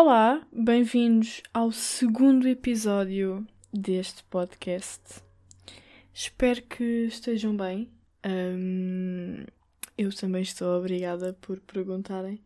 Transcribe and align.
Olá, 0.00 0.46
bem-vindos 0.52 1.42
ao 1.52 1.72
segundo 1.72 2.46
episódio 2.46 3.44
deste 3.72 4.22
podcast. 4.22 5.20
Espero 6.14 6.62
que 6.62 6.84
estejam 7.06 7.56
bem. 7.56 7.90
Um, 8.24 9.44
eu 9.98 10.14
também 10.14 10.42
estou 10.42 10.78
obrigada 10.78 11.32
por 11.40 11.58
perguntarem. 11.58 12.40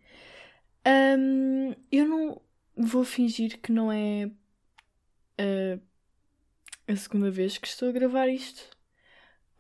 Um, 0.88 1.75
eu 1.93 2.09
não 2.09 2.41
vou 2.75 3.05
fingir 3.05 3.61
que 3.61 3.71
não 3.71 3.93
é 3.93 4.30
uh, 5.39 5.79
a 6.89 6.96
segunda 6.96 7.30
vez 7.30 7.59
que 7.59 7.69
estou 7.69 7.91
a 7.91 7.93
gravar 7.93 8.29
isto, 8.29 8.66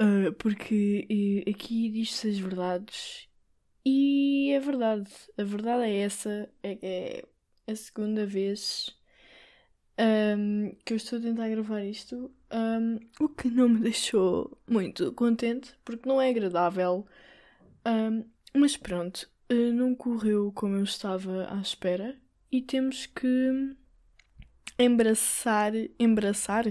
uh, 0.00 0.32
porque 0.38 1.44
aqui 1.46 1.90
diz-se 1.90 2.26
as 2.26 2.38
verdades 2.38 3.28
e 3.84 4.50
é 4.50 4.60
verdade. 4.60 5.10
A 5.36 5.44
verdade 5.44 5.84
é 5.84 5.98
essa. 5.98 6.48
É, 6.62 6.78
é 6.80 7.24
a 7.66 7.74
segunda 7.76 8.26
vez 8.26 8.94
um, 9.98 10.74
que 10.84 10.92
eu 10.92 10.96
estou 10.96 11.18
a 11.18 11.22
tentar 11.22 11.48
gravar 11.48 11.84
isto, 11.84 12.30
um, 12.52 12.98
o 13.20 13.28
que 13.28 13.48
não 13.48 13.68
me 13.68 13.80
deixou 13.80 14.58
muito 14.68 15.12
contente, 15.12 15.74
porque 15.84 16.08
não 16.08 16.20
é 16.20 16.30
agradável. 16.30 17.06
Um, 17.86 18.24
mas 18.54 18.76
pronto, 18.76 19.28
uh, 19.50 19.72
não 19.72 19.94
correu 19.94 20.52
como 20.52 20.76
eu 20.76 20.84
estava 20.84 21.52
à 21.52 21.60
espera 21.60 22.16
e 22.50 22.60
temos 22.60 23.06
que 23.06 23.76
embraçar. 24.78 25.72
Embraçar? 25.98 26.64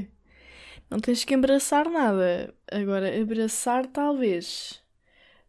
Não 0.89 1.00
tens 1.00 1.23
que 1.23 1.34
embraçar 1.34 1.89
nada. 1.89 2.53
Agora, 2.72 3.22
abraçar 3.22 3.88
talvez. 3.88 4.81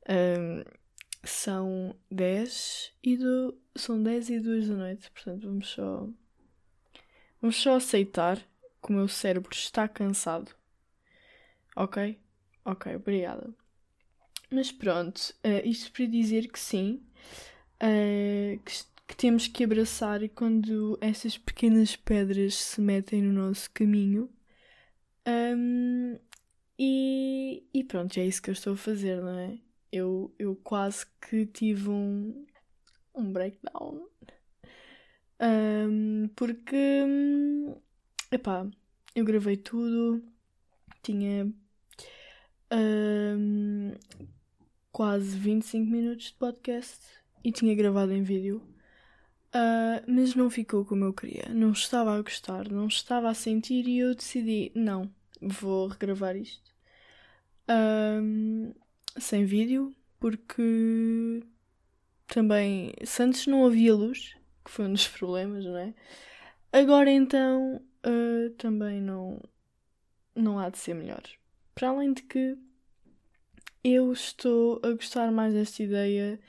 Um, 0.08 0.62
são 1.24 1.94
10 2.10 2.92
e 3.02 3.16
do... 3.16 3.58
são 3.76 4.02
10 4.02 4.30
e 4.30 4.40
2 4.40 4.68
da 4.68 4.74
noite, 4.74 5.10
portanto 5.10 5.46
vamos 5.46 5.68
só 5.68 6.08
vamos 7.40 7.56
só 7.56 7.76
aceitar 7.76 8.38
que 8.38 8.90
o 8.90 8.92
meu 8.92 9.08
cérebro 9.08 9.52
está 9.52 9.86
cansado. 9.88 10.54
Ok? 11.76 12.18
Ok, 12.64 12.94
obrigada. 12.96 13.54
Mas 14.50 14.70
pronto, 14.70 15.18
uh, 15.44 15.66
isto 15.66 15.90
para 15.92 16.06
dizer 16.06 16.48
que 16.48 16.58
sim, 16.58 17.02
uh, 17.82 18.58
que, 18.64 18.72
que, 19.08 19.16
temos 19.16 19.46
que 19.46 19.64
abraçar 19.64 20.28
quando 20.30 20.98
essas 21.00 21.38
pequenas 21.38 21.96
pedras 21.96 22.54
se 22.54 22.80
metem 22.80 23.22
no 23.22 23.32
nosso 23.32 23.70
caminho. 23.70 24.28
Um, 25.26 26.18
e, 26.78 27.64
e 27.72 27.84
pronto, 27.84 28.18
é 28.18 28.26
isso 28.26 28.42
que 28.42 28.50
eu 28.50 28.54
estou 28.54 28.74
a 28.74 28.76
fazer, 28.76 29.22
não 29.22 29.38
é? 29.38 29.58
Eu, 29.92 30.34
eu 30.38 30.56
quase 30.56 31.06
que 31.20 31.46
tive 31.46 31.90
um, 31.90 32.46
um 33.14 33.32
breakdown. 33.32 34.08
Um, 35.40 36.28
porque, 36.34 37.04
epá, 38.30 38.66
eu 39.14 39.24
gravei 39.24 39.56
tudo, 39.56 40.24
tinha 41.02 41.52
um, 42.72 43.92
quase 44.90 45.36
25 45.36 45.90
minutos 45.90 46.26
de 46.26 46.34
podcast 46.34 47.00
e 47.44 47.52
tinha 47.52 47.74
gravado 47.74 48.12
em 48.12 48.22
vídeo. 48.22 48.62
Uh, 49.54 50.00
mas 50.06 50.34
não 50.34 50.48
ficou 50.48 50.84
como 50.84 51.04
eu 51.04 51.12
queria. 51.12 51.48
Não 51.50 51.72
estava 51.72 52.16
a 52.16 52.22
gostar, 52.22 52.70
não 52.70 52.86
estava 52.86 53.28
a 53.28 53.34
sentir 53.34 53.86
e 53.86 53.98
eu 53.98 54.14
decidi: 54.14 54.72
não, 54.74 55.12
vou 55.40 55.88
regravar 55.88 56.36
isto. 56.36 56.72
Um, 57.68 58.72
sem 59.18 59.44
vídeo, 59.44 59.94
porque 60.18 61.42
também 62.26 62.92
se 63.04 63.22
antes 63.22 63.46
não 63.46 63.66
havia 63.66 63.94
luz, 63.94 64.34
que 64.64 64.70
foi 64.70 64.86
um 64.86 64.92
dos 64.92 65.08
problemas, 65.08 65.64
não 65.64 65.76
é? 65.76 65.94
Agora 66.72 67.10
então 67.10 67.82
uh, 68.06 68.50
também 68.56 69.00
não, 69.00 69.40
não 70.34 70.58
há 70.58 70.70
de 70.70 70.78
ser 70.78 70.94
melhor. 70.94 71.22
Para 71.74 71.88
além 71.88 72.12
de 72.12 72.22
que 72.22 72.56
eu 73.84 74.12
estou 74.12 74.80
a 74.82 74.90
gostar 74.92 75.30
mais 75.32 75.54
desta 75.54 75.82
ideia 75.82 76.40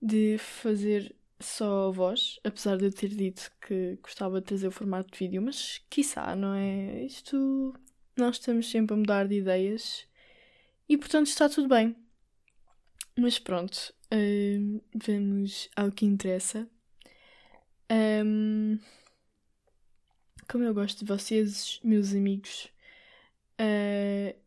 de 0.00 0.38
fazer 0.38 1.14
só 1.40 1.88
a 1.88 1.90
voz, 1.90 2.40
apesar 2.42 2.76
de 2.76 2.86
eu 2.86 2.92
ter 2.92 3.08
dito 3.08 3.50
que 3.60 3.98
gostava 4.02 4.40
de 4.40 4.46
trazer 4.46 4.68
o 4.68 4.72
formato 4.72 5.12
de 5.12 5.18
vídeo, 5.18 5.42
mas 5.42 5.80
quiçá, 5.88 6.34
não 6.34 6.54
é? 6.54 7.04
Isto 7.04 7.74
nós 8.16 8.36
estamos 8.36 8.68
sempre 8.70 8.94
a 8.94 8.96
mudar 8.96 9.28
de 9.28 9.36
ideias 9.36 10.06
e 10.88 10.96
portanto 10.96 11.26
está 11.28 11.48
tudo 11.48 11.68
bem. 11.68 11.94
Mas 13.20 13.36
pronto, 13.36 13.92
uh, 14.14 14.80
vamos 14.94 15.68
ao 15.74 15.90
que 15.90 16.06
interessa. 16.06 16.68
Um, 17.90 18.78
como 20.48 20.62
eu 20.62 20.72
gosto 20.72 21.00
de 21.00 21.04
vocês, 21.04 21.80
meus 21.82 22.14
amigos, 22.14 22.70
uh, 23.60 24.38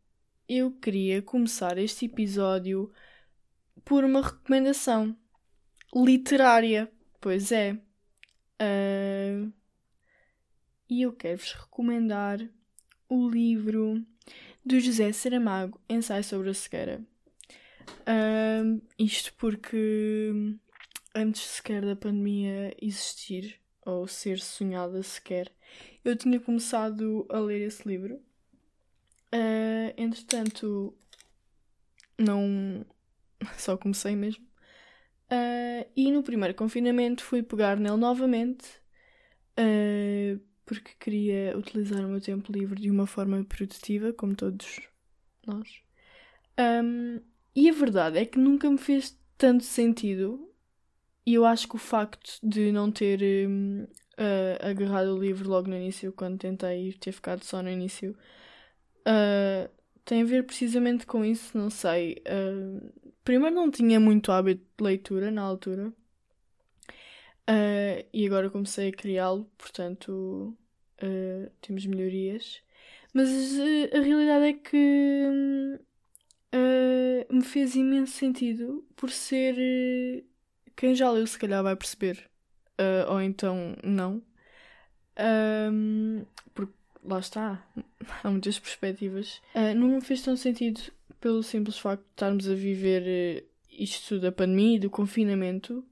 eu 0.48 0.72
queria 0.72 1.22
começar 1.22 1.78
este 1.78 2.06
episódio 2.06 2.90
por 3.84 4.06
uma 4.06 4.22
recomendação 4.22 5.18
literária. 5.94 6.90
Pois 7.20 7.52
é. 7.52 7.74
Uh, 7.74 9.52
e 10.90 11.02
eu 11.02 11.12
quero-vos 11.12 11.52
recomendar 11.52 12.40
o 13.10 13.30
livro 13.30 14.02
do 14.66 14.80
José 14.80 15.12
Saramago, 15.12 15.78
Ensaio 15.90 16.24
sobre 16.24 16.52
a 16.52 16.54
Cegueira. 16.54 17.11
Uh, 18.02 18.82
isto 18.98 19.34
porque 19.36 20.34
antes 21.14 21.42
sequer 21.42 21.86
da 21.86 21.96
pandemia 21.96 22.76
existir 22.82 23.60
ou 23.86 24.08
ser 24.08 24.40
sonhada 24.40 25.02
sequer, 25.04 25.52
eu 26.04 26.16
tinha 26.16 26.40
começado 26.40 27.26
a 27.30 27.40
ler 27.40 27.62
esse 27.62 27.88
livro. 27.88 28.16
Uh, 29.34 29.94
entretanto, 29.98 30.96
não. 32.18 32.86
Só 33.58 33.78
comecei 33.78 34.16
mesmo. 34.16 34.46
Uh, 35.32 35.90
e 35.96 36.12
no 36.12 36.24
primeiro 36.24 36.54
confinamento 36.54 37.24
fui 37.24 37.42
pegar 37.42 37.78
nele 37.78 37.96
novamente 37.96 38.68
uh, 39.58 40.40
porque 40.66 40.92
queria 41.00 41.58
utilizar 41.58 42.06
o 42.06 42.10
meu 42.10 42.22
tempo 42.22 42.52
livre 42.52 42.82
de 42.82 42.90
uma 42.90 43.08
forma 43.08 43.44
produtiva, 43.44 44.14
como 44.14 44.36
todos 44.36 44.82
nós. 45.46 45.82
Um, 46.60 47.22
e 47.56 47.70
a 47.70 47.74
verdade 47.74 48.18
é 48.18 48.26
que 48.26 48.40
nunca 48.40 48.70
me 48.70 48.78
fez 48.78 49.18
tanto 49.38 49.64
sentido. 49.64 50.48
E 51.26 51.34
eu 51.36 51.46
acho 51.46 51.68
que 51.68 51.76
o 51.76 51.80
facto 51.80 52.40
de 52.42 52.72
não 52.72 52.92
ter 52.92 53.22
uh, 53.22 54.68
agarrado 54.68 55.16
o 55.16 55.20
livro 55.22 55.50
logo 55.50 55.68
no 55.68 55.76
início, 55.76 56.12
quando 56.14 56.40
tentei 56.40 56.94
ter 56.94 57.12
ficado 57.12 57.44
só 57.44 57.62
no 57.62 57.70
início, 57.70 58.16
uh, 59.08 59.70
tem 60.06 60.22
a 60.24 60.26
ver 60.26 60.46
precisamente 60.46 61.06
com 61.06 61.24
isso, 61.24 61.58
não 61.58 61.70
sei. 61.70 62.24
Uh, 62.28 62.92
primeiro 63.24 63.56
não 63.56 63.70
tinha 63.70 64.00
muito 64.00 64.32
hábito 64.32 64.64
de 64.78 64.84
leitura 64.84 65.30
na 65.32 65.42
altura. 65.42 65.94
e 68.14 68.26
agora 68.26 68.50
comecei 68.50 68.90
a 68.90 68.92
criá-lo, 68.92 69.46
portanto 69.58 70.58
temos 71.62 71.86
melhorias. 71.86 72.62
Mas 73.14 73.30
a 73.94 74.00
realidade 74.00 74.46
é 74.46 74.54
que 74.54 74.78
hum, 74.78 75.78
uh, 76.54 77.34
me 77.34 77.44
fez 77.44 77.76
imenso 77.76 78.14
sentido 78.14 78.86
por 78.96 79.10
ser. 79.10 79.56
Uh, 79.56 80.24
quem 80.76 80.96
já 80.96 81.10
leu, 81.10 81.26
se 81.26 81.38
calhar, 81.38 81.64
vai 81.64 81.76
perceber. 81.76 82.30
Uh, 82.80 83.12
ou 83.12 83.22
então, 83.22 83.76
não. 83.84 84.22
Um, 85.72 86.26
porque 86.54 86.74
lá 87.04 87.20
está, 87.20 87.68
há 88.24 88.30
muitas 88.30 88.58
perspectivas. 88.58 89.42
não 89.76 89.90
me 89.90 90.02
fez 90.02 90.22
tão 90.22 90.36
sentido 90.36 90.82
pelo 91.20 91.44
simples 91.44 91.78
facto 91.78 92.04
de 92.04 92.10
estarmos 92.12 92.50
a 92.50 92.56
viver 92.56 93.46
isto 93.70 94.20
da 94.20 94.32
pandemia 94.32 94.78
e 94.78 94.80
do 94.80 94.90
confinamento. 94.90 95.86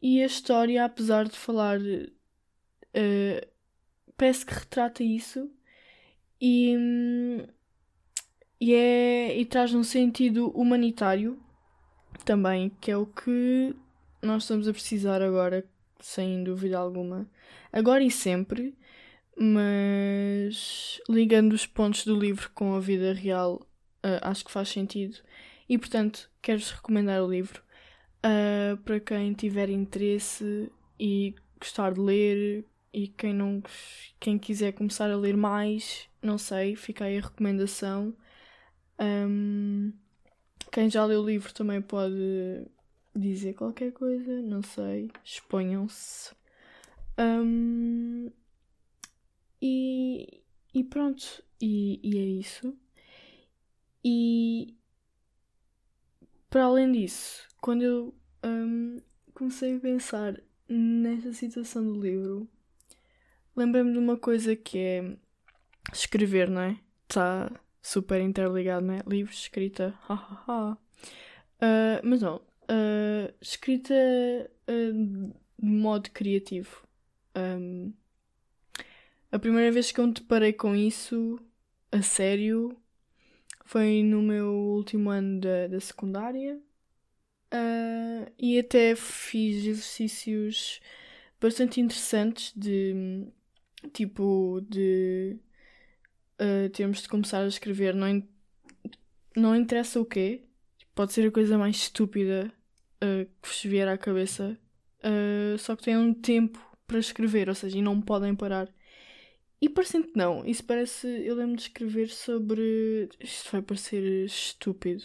e 0.00 0.22
a 0.22 0.26
história, 0.26 0.84
apesar 0.84 1.24
de 1.24 1.36
falar. 1.36 1.78
parece 4.16 4.46
que 4.46 4.54
retrata 4.54 5.02
isso. 5.02 5.50
E. 6.40 6.76
Um, 6.76 7.59
e, 8.60 8.74
é, 8.74 9.38
e 9.38 9.44
traz 9.46 9.72
um 9.74 9.82
sentido 9.82 10.50
humanitário 10.50 11.38
também, 12.24 12.70
que 12.80 12.90
é 12.90 12.96
o 12.96 13.06
que 13.06 13.74
nós 14.22 14.42
estamos 14.42 14.68
a 14.68 14.72
precisar 14.72 15.22
agora, 15.22 15.64
sem 16.00 16.44
dúvida 16.44 16.78
alguma. 16.78 17.28
Agora 17.72 18.04
e 18.04 18.10
sempre, 18.10 18.76
mas 19.36 21.00
ligando 21.08 21.54
os 21.54 21.66
pontos 21.66 22.04
do 22.04 22.18
livro 22.18 22.50
com 22.54 22.74
a 22.74 22.80
vida 22.80 23.14
real, 23.14 23.66
uh, 24.04 24.20
acho 24.22 24.44
que 24.44 24.50
faz 24.50 24.68
sentido. 24.68 25.16
E 25.68 25.78
portanto, 25.78 26.30
quero-vos 26.42 26.72
recomendar 26.72 27.22
o 27.22 27.30
livro 27.30 27.62
uh, 28.24 28.76
para 28.78 29.00
quem 29.00 29.32
tiver 29.32 29.70
interesse 29.70 30.70
e 30.98 31.34
gostar 31.58 31.94
de 31.94 32.00
ler 32.00 32.64
e 32.92 33.08
quem 33.08 33.32
não 33.32 33.62
quem 34.18 34.38
quiser 34.38 34.72
começar 34.72 35.10
a 35.10 35.16
ler 35.16 35.36
mais, 35.36 36.08
não 36.22 36.36
sei, 36.36 36.76
fica 36.76 37.04
aí 37.04 37.18
a 37.18 37.22
recomendação. 37.22 38.14
Um, 39.00 39.92
quem 40.70 40.90
já 40.90 41.04
leu 41.04 41.22
o 41.22 41.26
livro 41.26 41.52
também 41.54 41.80
pode 41.80 42.66
dizer 43.14 43.54
qualquer 43.54 43.92
coisa, 43.92 44.42
não 44.42 44.62
sei, 44.62 45.10
exponham-se. 45.24 46.34
Um, 47.18 48.30
e, 49.60 50.42
e 50.74 50.84
pronto, 50.84 51.42
e, 51.60 52.00
e 52.02 52.18
é 52.18 52.22
isso. 52.22 52.76
E 54.04 54.76
para 56.48 56.64
além 56.64 56.92
disso, 56.92 57.48
quando 57.60 57.82
eu 57.82 58.14
um, 58.44 59.00
comecei 59.34 59.76
a 59.76 59.80
pensar 59.80 60.40
nessa 60.68 61.32
situação 61.32 61.84
do 61.84 62.00
livro, 62.00 62.48
lembrei-me 63.56 63.92
de 63.92 63.98
uma 63.98 64.16
coisa 64.16 64.54
que 64.54 64.78
é 64.78 65.16
escrever, 65.92 66.48
não 66.48 66.62
é? 66.62 66.80
Está 67.08 67.50
super 67.82 68.20
interligado, 68.20 68.86
não 68.86 68.94
é? 68.94 69.02
Livros, 69.06 69.38
escrita. 69.38 69.94
Uh, 70.08 72.00
mas 72.02 72.22
não, 72.22 72.36
uh, 72.36 73.34
escrita 73.40 73.94
uh, 74.68 74.92
de 75.58 75.68
modo 75.68 76.10
criativo. 76.10 76.86
Um, 77.36 77.92
a 79.30 79.38
primeira 79.38 79.70
vez 79.70 79.92
que 79.92 80.00
eu 80.00 80.06
me 80.06 80.12
deparei 80.12 80.52
com 80.52 80.74
isso 80.74 81.38
a 81.92 82.02
sério 82.02 82.76
foi 83.64 84.02
no 84.02 84.22
meu 84.22 84.52
último 84.52 85.10
ano 85.10 85.40
da, 85.40 85.66
da 85.68 85.80
secundária. 85.80 86.60
Uh, 87.52 88.30
e 88.38 88.58
até 88.58 88.94
fiz 88.94 89.64
exercícios 89.64 90.80
bastante 91.40 91.80
interessantes 91.80 92.52
de 92.56 93.26
tipo 93.92 94.60
de 94.68 95.36
uh, 96.40 96.68
termos 96.70 97.02
de 97.02 97.08
começar 97.08 97.42
a 97.42 97.46
escrever 97.46 97.94
não, 97.94 98.08
in 98.08 98.28
não 99.36 99.54
interessa 99.54 100.00
o 100.00 100.04
quê 100.04 100.42
pode 100.94 101.12
ser 101.12 101.28
a 101.28 101.30
coisa 101.30 101.56
mais 101.56 101.76
estúpida 101.76 102.52
uh, 102.96 103.24
que 103.40 103.48
vos 103.48 103.62
vier 103.62 103.88
à 103.88 103.96
cabeça 103.96 104.58
uh, 105.04 105.58
só 105.58 105.76
que 105.76 105.94
um 105.96 106.12
tempo 106.14 106.58
para 106.86 106.98
escrever 106.98 107.48
ou 107.48 107.54
seja 107.54 107.78
e 107.78 107.82
não 107.82 108.00
podem 108.00 108.34
parar. 108.34 108.68
E 109.62 109.68
parecendo 109.68 110.08
que 110.08 110.16
não 110.16 110.44
isso 110.44 110.64
parece 110.64 111.06
eu 111.06 111.36
lembro 111.36 111.56
de 111.56 111.62
escrever 111.62 112.08
sobre 112.08 113.08
isto 113.20 113.52
vai 113.52 113.62
parecer 113.62 114.02
estúpido 114.24 115.04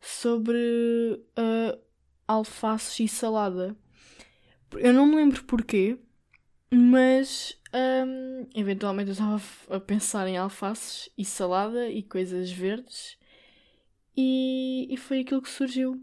sobre 0.00 0.58
uh, 0.58 1.78
alfaces 2.26 3.00
e 3.00 3.08
salada. 3.08 3.76
Eu 4.72 4.92
não 4.92 5.06
me 5.06 5.16
lembro 5.16 5.42
porquê 5.44 5.98
mas 6.70 7.57
um, 7.74 8.46
eventualmente 8.54 9.08
eu 9.08 9.12
estava 9.12 9.42
a 9.70 9.80
pensar 9.80 10.26
em 10.28 10.36
alfaces 10.36 11.10
e 11.16 11.24
salada 11.24 11.88
e 11.88 12.02
coisas 12.02 12.50
verdes 12.50 13.18
e, 14.16 14.86
e 14.90 14.96
foi 14.96 15.20
aquilo 15.20 15.42
que 15.42 15.50
surgiu. 15.50 16.02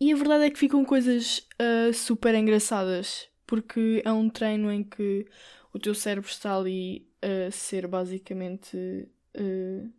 E 0.00 0.12
a 0.12 0.16
verdade 0.16 0.44
é 0.44 0.50
que 0.50 0.58
ficam 0.58 0.84
coisas 0.84 1.46
uh, 1.60 1.92
super 1.92 2.34
engraçadas 2.34 3.28
porque 3.46 4.02
é 4.04 4.12
um 4.12 4.28
treino 4.28 4.70
em 4.70 4.84
que 4.84 5.26
o 5.72 5.78
teu 5.78 5.94
cérebro 5.94 6.30
está 6.30 6.56
ali 6.56 7.08
a 7.20 7.50
ser 7.50 7.86
basicamente 7.86 8.76
uh, 8.76 9.92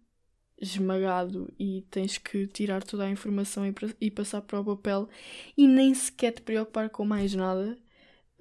esmagado 0.62 1.52
e 1.60 1.86
tens 1.90 2.18
que 2.18 2.48
tirar 2.48 2.84
toda 2.84 3.06
a 3.06 3.10
informação 3.10 3.66
e, 3.66 3.74
e 4.00 4.12
passar 4.12 4.42
para 4.42 4.60
o 4.60 4.66
papel 4.66 5.10
e 5.58 5.68
nem 5.68 5.94
sequer 5.94 6.34
te 6.34 6.42
preocupar 6.42 6.90
com 6.90 7.04
mais 7.06 7.34
nada 7.34 7.78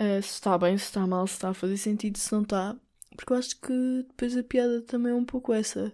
uh, 0.01 0.23
se 0.23 0.35
está 0.35 0.57
bem, 0.59 0.77
se 0.79 0.85
está 0.85 1.07
mal, 1.07 1.27
se 1.27 1.35
está 1.35 1.51
a 1.51 1.55
fazer 1.55 1.77
sentido, 1.77 2.19
se 2.19 2.33
não 2.33 2.43
está. 2.43 2.77
Porque 3.17 3.33
eu 3.33 3.37
acho 3.37 3.61
que 3.61 4.05
depois 4.09 4.37
a 4.37 4.43
piada 4.43 4.83
também 4.83 5.13
é 5.13 5.15
um 5.15 5.25
pouco 5.25 5.53
essa. 5.53 5.93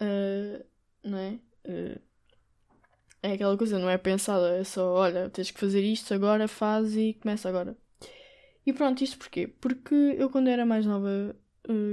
Uh, 0.00 0.64
não 1.02 1.18
é? 1.18 1.38
Uh, 1.66 2.00
é 3.22 3.32
aquela 3.32 3.56
coisa, 3.56 3.78
não 3.78 3.88
é 3.88 3.96
pensada, 3.96 4.58
é 4.58 4.64
só, 4.64 4.94
olha, 4.94 5.30
tens 5.30 5.50
que 5.50 5.58
fazer 5.58 5.82
isto 5.82 6.12
agora, 6.12 6.46
faz 6.46 6.94
e 6.96 7.14
começa 7.14 7.48
agora. 7.48 7.76
E 8.66 8.72
pronto, 8.72 9.02
isto 9.02 9.18
porquê? 9.18 9.46
Porque 9.48 9.94
eu 9.94 10.28
quando 10.30 10.48
era 10.48 10.66
mais 10.66 10.84
nova 10.86 11.34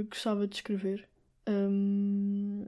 gostava 0.08 0.46
de 0.46 0.56
escrever. 0.56 1.08
Um, 1.48 2.66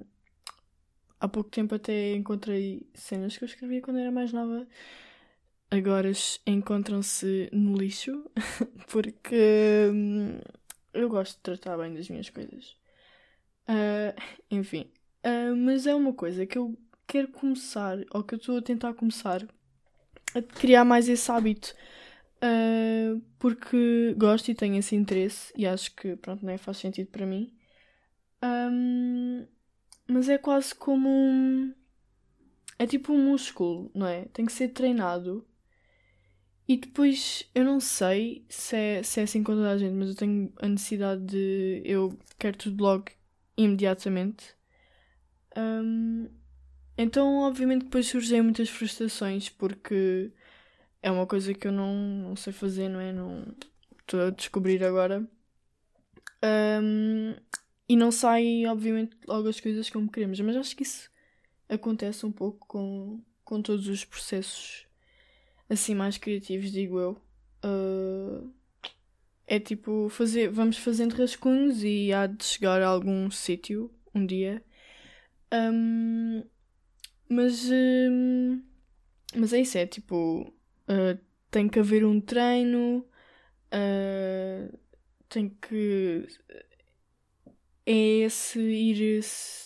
há 1.20 1.28
pouco 1.28 1.50
tempo 1.50 1.74
até 1.74 2.14
encontrei 2.14 2.88
cenas 2.94 3.36
que 3.36 3.44
eu 3.44 3.46
escrevia 3.46 3.80
quando 3.82 3.98
era 3.98 4.10
mais 4.10 4.32
nova 4.32 4.66
agora 5.74 6.10
encontram-se 6.46 7.48
no 7.52 7.76
lixo, 7.76 8.24
porque 8.90 9.90
hum, 9.92 10.38
eu 10.92 11.08
gosto 11.08 11.36
de 11.36 11.42
tratar 11.42 11.76
bem 11.76 11.92
das 11.94 12.08
minhas 12.08 12.30
coisas. 12.30 12.76
Uh, 13.68 14.14
enfim, 14.50 14.90
uh, 15.24 15.56
mas 15.56 15.86
é 15.86 15.94
uma 15.94 16.12
coisa 16.12 16.46
que 16.46 16.58
eu 16.58 16.76
quero 17.06 17.28
começar, 17.28 17.98
ou 18.12 18.22
que 18.22 18.34
eu 18.34 18.38
estou 18.38 18.58
a 18.58 18.62
tentar 18.62 18.94
começar, 18.94 19.46
a 20.34 20.42
criar 20.42 20.84
mais 20.84 21.08
esse 21.08 21.30
hábito. 21.30 21.74
Uh, 22.36 23.20
porque 23.38 24.14
gosto 24.18 24.50
e 24.50 24.54
tenho 24.54 24.76
esse 24.76 24.94
interesse 24.94 25.52
e 25.56 25.66
acho 25.66 25.94
que 25.94 26.14
pronto, 26.16 26.44
nem 26.44 26.58
faz 26.58 26.76
sentido 26.76 27.08
para 27.10 27.24
mim. 27.24 27.54
Um, 28.42 29.46
mas 30.06 30.28
é 30.28 30.36
quase 30.36 30.74
como 30.74 31.08
um. 31.08 31.74
É 32.78 32.86
tipo 32.86 33.12
um 33.12 33.30
músculo, 33.30 33.90
não 33.94 34.06
é? 34.06 34.26
Tem 34.26 34.44
que 34.44 34.52
ser 34.52 34.68
treinado 34.68 35.46
e 36.66 36.76
depois, 36.78 37.48
eu 37.54 37.64
não 37.64 37.78
sei 37.78 38.44
se 38.48 38.74
é, 38.76 39.02
se 39.02 39.20
é 39.20 39.24
assim 39.24 39.42
com 39.42 39.54
toda 39.54 39.70
a 39.70 39.78
gente, 39.78 39.92
mas 39.94 40.08
eu 40.08 40.14
tenho 40.14 40.52
a 40.60 40.68
necessidade 40.68 41.22
de. 41.22 41.82
Eu 41.84 42.18
quero 42.38 42.56
tudo 42.56 42.82
logo, 42.82 43.06
imediatamente. 43.56 44.54
Um, 45.56 46.28
então, 46.96 47.40
obviamente, 47.40 47.84
depois 47.84 48.06
surgem 48.08 48.40
muitas 48.42 48.70
frustrações, 48.70 49.50
porque 49.50 50.32
é 51.02 51.10
uma 51.10 51.26
coisa 51.26 51.52
que 51.52 51.66
eu 51.68 51.72
não, 51.72 51.94
não 51.94 52.36
sei 52.36 52.52
fazer, 52.52 52.88
não 52.88 53.00
é? 53.00 53.12
Não 53.12 53.54
estou 54.00 54.20
a 54.22 54.30
descobrir 54.30 54.82
agora. 54.84 55.28
Um, 56.42 57.34
e 57.88 57.96
não 57.96 58.10
sai, 58.10 58.64
obviamente, 58.66 59.16
logo 59.26 59.48
as 59.48 59.60
coisas 59.60 59.90
como 59.90 60.10
queremos, 60.10 60.40
mas 60.40 60.56
acho 60.56 60.74
que 60.76 60.82
isso 60.82 61.10
acontece 61.68 62.24
um 62.24 62.32
pouco 62.32 62.66
com, 62.66 63.22
com 63.44 63.60
todos 63.60 63.86
os 63.88 64.04
processos 64.04 64.86
assim 65.68 65.94
mais 65.94 66.18
criativos, 66.18 66.70
digo 66.70 66.98
eu. 66.98 67.20
Uh, 67.64 68.52
é 69.46 69.58
tipo 69.58 70.08
fazer, 70.08 70.50
vamos 70.50 70.78
fazendo 70.78 71.14
rascunhos 71.14 71.82
e 71.82 72.12
há 72.12 72.26
de 72.26 72.44
chegar 72.44 72.82
a 72.82 72.88
algum 72.88 73.30
sítio 73.30 73.90
um 74.14 74.24
dia. 74.24 74.62
Um, 75.52 76.44
mas, 77.28 77.68
um, 77.70 78.62
mas 79.34 79.52
é 79.52 79.60
isso, 79.60 79.78
é 79.78 79.86
tipo, 79.86 80.52
uh, 80.88 81.18
tem 81.50 81.68
que 81.68 81.78
haver 81.78 82.04
um 82.04 82.20
treino, 82.20 83.06
uh, 83.72 84.78
tem 85.28 85.48
que. 85.48 86.26
É 87.86 87.92
esse 88.24 88.58
ir 88.58 89.20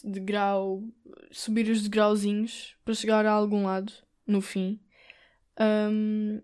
de 0.05 0.19
grau, 0.21 0.83
subir 1.31 1.71
os 1.71 1.83
degrauzinhos 1.83 2.77
para 2.85 2.95
chegar 2.95 3.25
a 3.25 3.31
algum 3.31 3.65
lado 3.65 3.93
no 4.27 4.41
fim 4.41 4.81
um, 5.61 6.41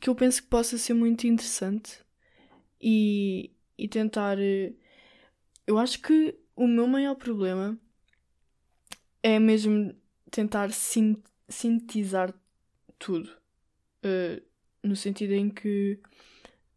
que 0.00 0.10
eu 0.10 0.14
penso 0.14 0.42
que 0.42 0.48
possa 0.48 0.76
ser 0.76 0.94
muito 0.94 1.26
interessante 1.26 2.00
e, 2.80 3.52
e 3.78 3.88
tentar. 3.88 4.38
Eh, 4.38 4.72
eu 5.66 5.78
acho 5.78 6.00
que 6.00 6.38
o 6.56 6.66
meu 6.66 6.86
maior 6.86 7.14
problema 7.14 7.78
é 9.22 9.38
mesmo 9.38 9.94
tentar 10.30 10.70
sintetizar 11.48 12.34
tudo. 12.98 13.30
Uh, 14.04 14.42
no 14.82 14.94
sentido 14.96 15.32
em 15.32 15.48
que. 15.48 15.98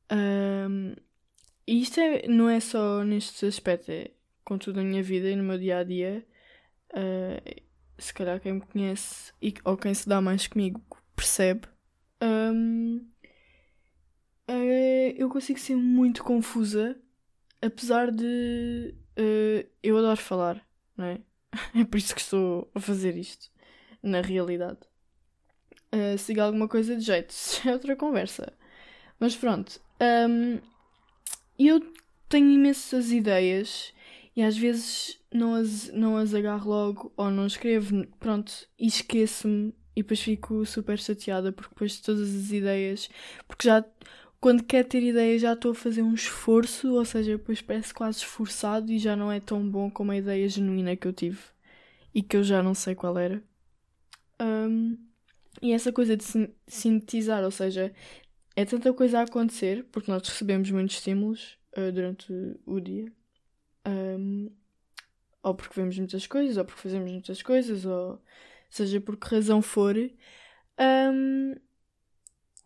Um, 0.10 0.96
e 1.68 1.82
isto 1.82 2.00
é, 2.00 2.28
não 2.28 2.50
é 2.50 2.62
só 2.62 3.04
neste 3.04 3.46
aspecto, 3.46 3.92
é 3.92 4.12
com 4.46 4.58
tudo 4.58 4.78
na 4.78 4.84
minha 4.84 5.04
vida 5.04 5.30
e 5.30 5.36
no 5.36 5.44
meu 5.44 5.58
dia 5.58 5.80
a 5.80 5.84
dia. 5.84 6.26
Uh, 6.94 7.62
se 7.98 8.14
calhar 8.14 8.40
quem 8.40 8.54
me 8.54 8.62
conhece 8.62 9.34
e, 9.42 9.54
ou 9.66 9.76
quem 9.76 9.94
se 9.94 10.08
dá 10.08 10.22
mais 10.22 10.48
comigo 10.48 10.82
percebe, 11.18 11.68
um, 12.22 13.06
é, 14.48 15.16
eu 15.18 15.28
consigo 15.30 15.60
ser 15.60 15.76
muito 15.76 16.24
confusa, 16.24 16.96
apesar 17.62 18.12
de 18.12 18.96
uh, 19.18 19.68
eu 19.82 19.98
adoro 19.98 20.22
falar, 20.22 20.66
não 20.96 21.06
é? 21.06 21.20
É 21.82 21.84
por 21.84 21.98
isso 21.98 22.14
que 22.14 22.22
estou 22.22 22.70
a 22.76 22.80
fazer 22.80 23.18
isto, 23.18 23.50
na 24.02 24.22
realidade. 24.22 24.80
Uh, 25.92 26.18
siga 26.18 26.44
alguma 26.44 26.68
coisa 26.68 26.96
de 26.96 27.02
jeito, 27.02 27.34
é 27.66 27.74
outra 27.74 27.96
conversa. 27.96 28.54
Mas 29.20 29.36
pronto, 29.36 29.82
um, 30.30 30.60
eu 31.58 31.82
tenho 32.30 32.52
imensas 32.52 33.12
ideias 33.12 33.92
e 34.36 34.44
às 34.44 34.56
vezes 34.56 35.20
não 35.34 35.56
as, 35.56 35.90
não 35.90 36.16
as 36.16 36.36
agarro 36.36 36.70
logo 36.70 37.12
ou 37.18 37.32
não 37.32 37.48
escrevo, 37.48 38.06
pronto, 38.20 38.54
e 38.78 38.86
esqueço-me 38.86 39.74
e 39.98 40.04
depois 40.04 40.22
fico 40.22 40.66
super 40.66 40.98
chateada 41.00 41.52
porque 41.52 41.74
depois 41.74 42.00
todas 42.02 42.30
as 42.36 42.52
ideias. 42.52 43.10
Porque 43.48 43.68
já 43.68 43.84
quando 44.40 44.64
quero 44.64 44.88
ter 44.88 45.04
ideias 45.04 45.42
já 45.42 45.54
estou 45.54 45.72
a 45.72 45.76
fazer 45.76 46.02
um 46.04 46.14
esforço, 46.14 46.94
ou 46.94 47.06
seja, 47.06 47.38
depois 47.38 47.62
parece 47.62 47.94
quase 47.94 48.20
esforçado 48.20 48.92
e 48.92 49.00
já 49.00 49.16
não 49.16 49.32
é 49.32 49.40
tão 49.40 49.68
bom 49.70 49.90
como 49.92 50.12
a 50.12 50.18
ideia 50.18 50.48
genuína 50.50 50.96
que 50.96 51.08
eu 51.08 51.14
tive 51.14 51.40
e 52.14 52.22
que 52.24 52.38
eu 52.38 52.44
já 52.44 52.62
não 52.64 52.74
sei 52.76 52.96
qual 52.96 53.18
era. 53.18 53.44
Um, 54.42 54.98
E 55.62 55.74
essa 55.74 55.92
coisa 55.94 56.18
de 56.18 56.24
sintetizar, 56.68 57.44
ou 57.44 57.52
seja, 57.52 57.94
é 58.56 58.66
tanta 58.66 58.94
coisa 58.94 59.20
a 59.20 59.24
acontecer, 59.24 59.86
porque 59.92 60.12
nós 60.12 60.28
recebemos 60.28 60.72
muitos 60.72 60.98
estímulos 60.98 61.58
uh, 61.78 61.92
durante 61.92 62.34
o 62.66 62.80
dia. 62.80 63.12
Um, 63.88 64.52
ou 65.44 65.56
porque 65.56 65.80
vemos 65.80 65.98
muitas 65.98 66.28
coisas, 66.28 66.58
ou 66.58 66.66
porque 66.66 66.82
fazemos 66.82 67.12
muitas 67.12 67.42
coisas, 67.42 67.86
ou 67.86 68.22
seja 68.70 69.02
por 69.02 69.18
que 69.18 69.28
razão 69.28 69.62
for. 69.62 69.96
Um, 70.80 71.56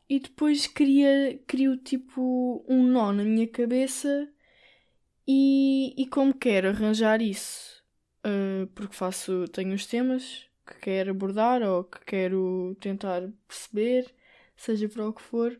e 0.10 0.20
depois 0.20 0.68
cria, 0.68 1.40
crio 1.48 1.78
tipo 1.78 2.66
um 2.68 2.84
nó 2.84 3.14
na 3.14 3.24
minha 3.24 3.48
cabeça 3.48 4.30
e, 5.26 5.94
e 5.98 6.06
como 6.08 6.34
quero 6.34 6.68
arranjar 6.68 7.22
isso, 7.22 7.82
uh, 8.26 8.68
porque 8.76 8.94
faço, 8.94 9.46
tenho 9.54 9.74
os 9.74 9.86
temas 9.86 10.46
que 10.68 10.76
quero 10.80 11.12
abordar 11.12 11.62
ou 11.64 11.86
que 11.86 12.04
quero 12.04 12.76
tentar 12.82 13.22
perceber, 13.48 14.14
seja 14.58 14.90
para 14.90 15.08
o 15.08 15.14
que 15.14 15.22
for. 15.22 15.58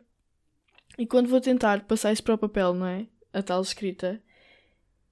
E 0.98 1.06
quando 1.06 1.28
vou 1.28 1.40
tentar 1.40 1.84
passar 1.84 2.12
isso 2.12 2.22
para 2.22 2.34
o 2.34 2.38
papel, 2.38 2.74
não 2.74 2.86
é? 2.86 3.06
A 3.32 3.42
tal 3.42 3.62
escrita, 3.62 4.22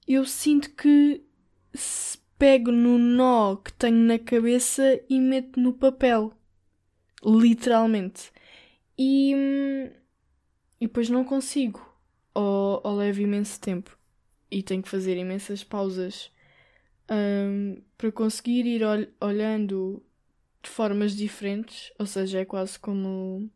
eu 0.07 0.25
sinto 0.25 0.69
que 0.75 1.25
se 1.73 2.20
pego 2.41 2.71
no 2.71 2.97
nó 2.97 3.55
que 3.55 3.71
tenho 3.71 3.97
na 3.97 4.17
cabeça 4.17 4.99
e 5.07 5.19
meto 5.19 5.59
no 5.59 5.73
papel. 5.73 6.33
Literalmente. 7.23 8.31
E, 8.97 9.31
e 10.79 10.87
depois 10.87 11.07
não 11.07 11.23
consigo. 11.23 11.87
Ou, 12.33 12.81
ou 12.83 12.95
levo 12.95 13.21
imenso 13.21 13.61
tempo. 13.61 13.95
E 14.49 14.63
tenho 14.63 14.81
que 14.81 14.89
fazer 14.89 15.17
imensas 15.17 15.63
pausas 15.63 16.31
um, 17.11 17.79
para 17.95 18.11
conseguir 18.11 18.65
ir 18.65 18.83
ol 18.83 19.05
olhando 19.21 20.03
de 20.63 20.69
formas 20.71 21.15
diferentes. 21.15 21.93
Ou 21.99 22.07
seja, 22.07 22.39
é 22.39 22.45
quase 22.45 22.79
como 22.79 23.51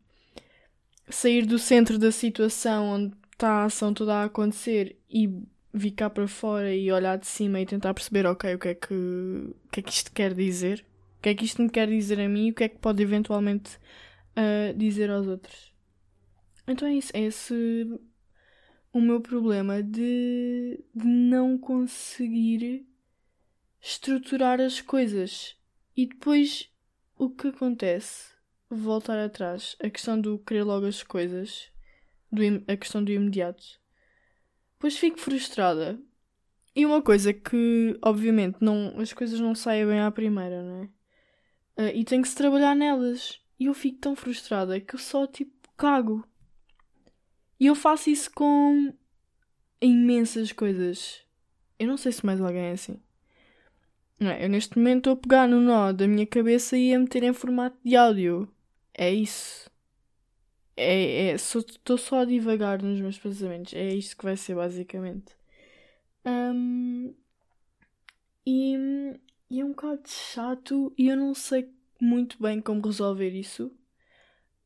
sair 1.10 1.44
do 1.44 1.58
centro 1.58 1.98
da 1.98 2.12
situação 2.12 2.86
onde 2.86 3.16
está 3.32 3.48
a 3.48 3.64
ação 3.64 3.92
toda 3.92 4.14
a 4.14 4.24
acontecer 4.26 4.96
e 5.10 5.28
vir 5.76 5.92
cá 5.92 6.08
para 6.08 6.26
fora 6.26 6.74
e 6.74 6.90
olhar 6.90 7.16
de 7.18 7.26
cima 7.26 7.60
e 7.60 7.66
tentar 7.66 7.92
perceber, 7.92 8.26
ok, 8.26 8.54
o 8.54 8.58
que 8.58 8.68
é 8.68 8.74
que, 8.74 8.94
o 8.94 9.68
que, 9.70 9.80
é 9.80 9.82
que 9.82 9.92
isto 9.92 10.12
quer 10.12 10.34
dizer? 10.34 10.84
O 11.18 11.22
que 11.22 11.28
é 11.28 11.34
que 11.34 11.44
isto 11.44 11.62
me 11.62 11.68
quer 11.68 11.88
dizer 11.88 12.20
a 12.20 12.28
mim 12.28 12.46
e 12.46 12.50
o 12.50 12.54
que 12.54 12.64
é 12.64 12.68
que 12.68 12.78
pode 12.78 13.02
eventualmente 13.02 13.76
uh, 14.36 14.76
dizer 14.76 15.10
aos 15.10 15.26
outros? 15.26 15.72
Então 16.66 16.88
é 16.88 16.94
isso, 16.94 17.12
é 17.14 17.20
esse 17.20 17.54
o 18.92 19.00
meu 19.00 19.20
problema 19.20 19.82
de, 19.82 20.82
de 20.94 21.06
não 21.06 21.58
conseguir 21.58 22.86
estruturar 23.80 24.60
as 24.60 24.80
coisas. 24.80 25.56
E 25.96 26.06
depois 26.06 26.70
o 27.16 27.30
que 27.30 27.48
acontece? 27.48 28.34
Voltar 28.68 29.18
atrás, 29.18 29.76
a 29.80 29.88
questão 29.88 30.20
do 30.20 30.38
querer 30.40 30.64
logo 30.64 30.86
as 30.86 31.02
coisas, 31.02 31.70
do, 32.32 32.42
a 32.66 32.76
questão 32.76 33.04
do 33.04 33.12
imediato 33.12 33.80
Pois 34.78 34.96
fico 34.96 35.18
frustrada. 35.18 35.98
E 36.74 36.84
uma 36.84 37.00
coisa 37.00 37.32
que, 37.32 37.98
obviamente, 38.02 38.58
não, 38.60 38.98
as 39.00 39.12
coisas 39.12 39.40
não 39.40 39.54
saem 39.54 39.86
bem 39.86 40.00
à 40.00 40.10
primeira, 40.10 40.62
não 40.62 40.82
é? 40.82 40.84
Uh, 41.82 41.96
e 41.96 42.04
tem 42.04 42.20
que 42.20 42.28
se 42.28 42.36
trabalhar 42.36 42.74
nelas. 42.74 43.40
E 43.58 43.66
eu 43.66 43.74
fico 43.74 43.98
tão 43.98 44.14
frustrada 44.14 44.78
que 44.78 44.94
eu 44.94 44.98
só, 44.98 45.26
tipo, 45.26 45.52
cago. 45.76 46.26
E 47.58 47.66
eu 47.66 47.74
faço 47.74 48.10
isso 48.10 48.30
com 48.34 48.92
imensas 49.80 50.52
coisas. 50.52 51.22
Eu 51.78 51.88
não 51.88 51.96
sei 51.96 52.12
se 52.12 52.24
mais 52.24 52.40
alguém 52.40 52.66
é 52.66 52.72
assim. 52.72 53.00
Não 54.20 54.30
é? 54.30 54.44
Eu 54.44 54.48
neste 54.48 54.78
momento 54.78 54.98
estou 54.98 55.12
a 55.14 55.16
pegar 55.16 55.48
no 55.48 55.60
nó 55.60 55.92
da 55.92 56.06
minha 56.06 56.26
cabeça 56.26 56.76
e 56.76 56.94
a 56.94 56.98
meter 56.98 57.22
em 57.22 57.32
formato 57.32 57.76
de 57.84 57.96
áudio. 57.96 58.50
É 58.92 59.10
isso. 59.12 59.70
É, 60.76 61.28
é, 61.30 61.34
estou 61.34 61.96
só 61.96 62.20
a 62.20 62.24
divagar 62.24 62.82
nos 62.82 63.00
meus 63.00 63.18
pensamentos. 63.18 63.72
É 63.74 63.88
isto 63.94 64.16
que 64.16 64.24
vai 64.24 64.36
ser, 64.36 64.54
basicamente. 64.54 65.34
Um, 66.24 67.14
e, 68.44 68.74
e, 69.50 69.60
é 69.60 69.64
um 69.64 69.70
bocado 69.70 70.02
chato 70.08 70.92
e 70.98 71.08
eu 71.08 71.16
não 71.16 71.34
sei 71.34 71.72
muito 72.00 72.40
bem 72.42 72.60
como 72.60 72.84
resolver 72.84 73.30
isso. 73.30 73.72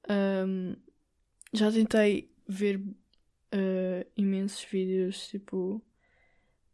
Um, 0.09 0.75
já 1.53 1.71
tentei 1.71 2.31
ver 2.49 2.79
uh, 2.79 4.11
imensos 4.17 4.65
vídeos 4.65 5.29
tipo 5.29 5.83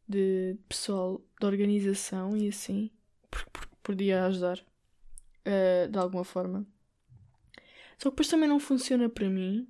de 0.08 0.56
pessoal 0.68 1.20
de 1.40 1.46
organização 1.46 2.36
e 2.36 2.48
assim, 2.48 2.90
porque, 3.30 3.50
porque 3.52 3.76
podia 3.82 4.24
ajudar 4.26 4.58
uh, 4.58 5.88
de 5.90 5.98
alguma 5.98 6.24
forma. 6.24 6.66
Só 7.98 8.10
que 8.10 8.14
depois 8.14 8.28
também 8.28 8.48
não 8.48 8.60
funciona 8.60 9.08
para 9.08 9.28
mim. 9.28 9.66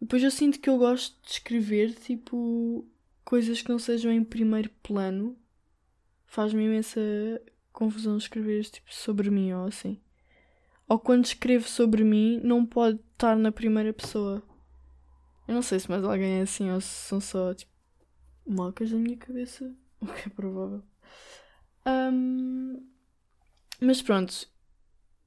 E 0.00 0.04
depois 0.04 0.22
eu 0.22 0.30
sinto 0.30 0.58
que 0.58 0.68
eu 0.68 0.78
gosto 0.78 1.20
de 1.22 1.32
escrever, 1.32 1.94
tipo, 1.94 2.88
coisas 3.24 3.62
que 3.62 3.68
não 3.68 3.78
sejam 3.78 4.10
em 4.10 4.24
primeiro 4.24 4.70
plano. 4.82 5.36
Faz-me 6.26 6.64
imensa 6.64 7.00
confusão 7.72 8.16
escrever 8.16 8.64
tipo, 8.64 8.92
sobre 8.92 9.30
mim 9.30 9.52
ou 9.52 9.66
assim. 9.66 10.00
Ou 10.88 10.98
quando 10.98 11.24
escrevo 11.24 11.68
sobre 11.68 12.04
mim, 12.04 12.40
não 12.42 12.66
pode 12.66 13.00
estar 13.12 13.36
na 13.36 13.52
primeira 13.52 13.92
pessoa. 13.92 14.42
Eu 15.46 15.54
não 15.54 15.62
sei 15.62 15.78
se 15.78 15.90
mais 15.90 16.04
alguém 16.04 16.38
é 16.38 16.42
assim 16.42 16.70
ou 16.70 16.80
se 16.80 16.88
são 16.88 17.20
só, 17.20 17.54
tipo, 17.54 17.72
mocas 18.46 18.90
na 18.90 18.98
minha 18.98 19.16
cabeça. 19.16 19.74
O 20.02 20.06
que 20.06 20.28
é 20.28 20.30
provável. 20.30 20.82
Um, 21.86 22.84
mas 23.80 24.02
pronto, 24.02 24.48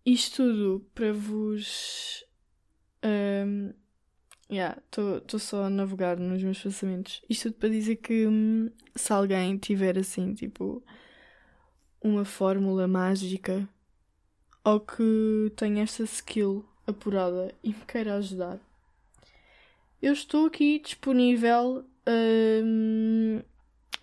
isto 0.05 0.38
tudo 0.38 0.85
para 0.93 1.12
vos. 1.13 2.24
Um, 3.03 3.74
Estou 4.47 5.39
só 5.39 5.63
a 5.63 5.69
navegar 5.69 6.17
nos 6.17 6.41
meus 6.43 6.62
pensamentos. 6.62 7.21
Isto 7.27 7.50
tudo 7.50 7.59
para 7.59 7.69
dizer 7.69 7.95
que 7.95 8.27
hum, 8.27 8.69
se 8.95 9.12
alguém 9.12 9.57
tiver 9.57 9.97
assim, 9.97 10.35
tipo, 10.35 10.83
uma 12.00 12.24
fórmula 12.24 12.88
mágica 12.88 13.67
ou 14.63 14.79
que 14.79 15.51
tenha 15.55 15.83
esta 15.83 16.03
skill 16.03 16.63
apurada 16.85 17.53
e 17.63 17.69
me 17.69 17.85
queira 17.88 18.15
ajudar, 18.15 18.59
eu 20.01 20.13
estou 20.13 20.45
aqui 20.45 20.79
disponível. 20.79 21.83
Um, 22.07 23.41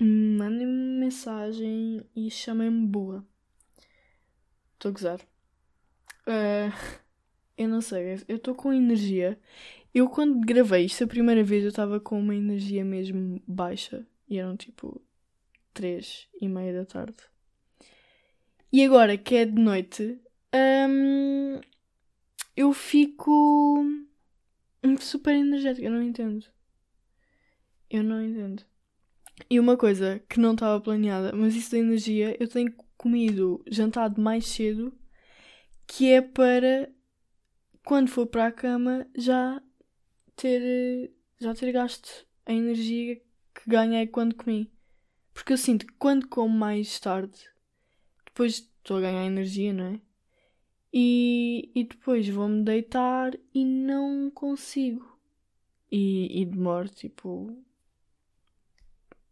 Mandem-me 0.00 0.98
mensagem 0.98 2.04
e 2.16 2.28
chamem-me 2.28 2.86
boa. 2.88 3.24
Estou 4.74 4.88
a 4.88 4.92
gozar. 4.92 5.31
Uh, 6.26 6.72
eu 7.56 7.68
não 7.68 7.80
sei, 7.80 8.14
eu 8.28 8.36
estou 8.36 8.54
com 8.54 8.72
energia. 8.72 9.38
Eu 9.94 10.08
quando 10.08 10.40
gravei 10.40 10.86
isto 10.86 11.04
a 11.04 11.06
primeira 11.06 11.44
vez 11.44 11.62
eu 11.62 11.68
estava 11.68 12.00
com 12.00 12.18
uma 12.18 12.34
energia 12.34 12.84
mesmo 12.84 13.42
baixa. 13.46 14.06
E 14.28 14.38
eram 14.38 14.56
tipo 14.56 15.00
três 15.74 16.28
e 16.40 16.48
meia 16.48 16.72
da 16.72 16.84
tarde. 16.86 17.18
E 18.72 18.82
agora 18.84 19.18
que 19.18 19.36
é 19.36 19.44
de 19.44 19.60
noite, 19.60 20.18
um, 20.54 21.60
eu 22.56 22.72
fico 22.72 23.84
super 25.00 25.34
energética. 25.34 25.86
Eu 25.86 25.92
não 25.92 26.02
entendo. 26.02 26.46
Eu 27.90 28.02
não 28.02 28.22
entendo. 28.24 28.64
E 29.50 29.60
uma 29.60 29.76
coisa 29.76 30.22
que 30.28 30.40
não 30.40 30.54
estava 30.54 30.80
planeada, 30.80 31.32
mas 31.34 31.54
isso 31.54 31.72
da 31.72 31.78
energia, 31.78 32.36
eu 32.40 32.48
tenho 32.48 32.72
comido 32.96 33.62
jantado 33.66 34.20
mais 34.20 34.46
cedo 34.46 34.92
que 35.86 36.10
é 36.10 36.20
para 36.22 36.90
quando 37.84 38.08
for 38.08 38.26
para 38.26 38.46
a 38.46 38.52
cama 38.52 39.06
já 39.16 39.62
ter 40.36 41.12
já 41.40 41.54
ter 41.54 41.72
gasto 41.72 42.26
a 42.46 42.52
energia 42.52 43.16
que 43.16 43.68
ganhei 43.68 44.06
quando 44.06 44.34
comi. 44.34 44.70
Porque 45.34 45.52
eu 45.52 45.58
sinto 45.58 45.86
que 45.86 45.92
quando 45.94 46.28
como 46.28 46.56
mais 46.56 47.00
tarde, 47.00 47.48
depois 48.24 48.54
estou 48.54 48.98
a 48.98 49.00
ganhar 49.00 49.26
energia, 49.26 49.72
não 49.72 49.86
é? 49.86 50.00
E, 50.92 51.70
e 51.74 51.84
depois 51.84 52.28
vou-me 52.28 52.62
deitar 52.62 53.32
e 53.54 53.64
não 53.64 54.30
consigo. 54.30 55.18
E, 55.90 56.40
e 56.40 56.44
demoro 56.44 56.88
tipo. 56.88 57.56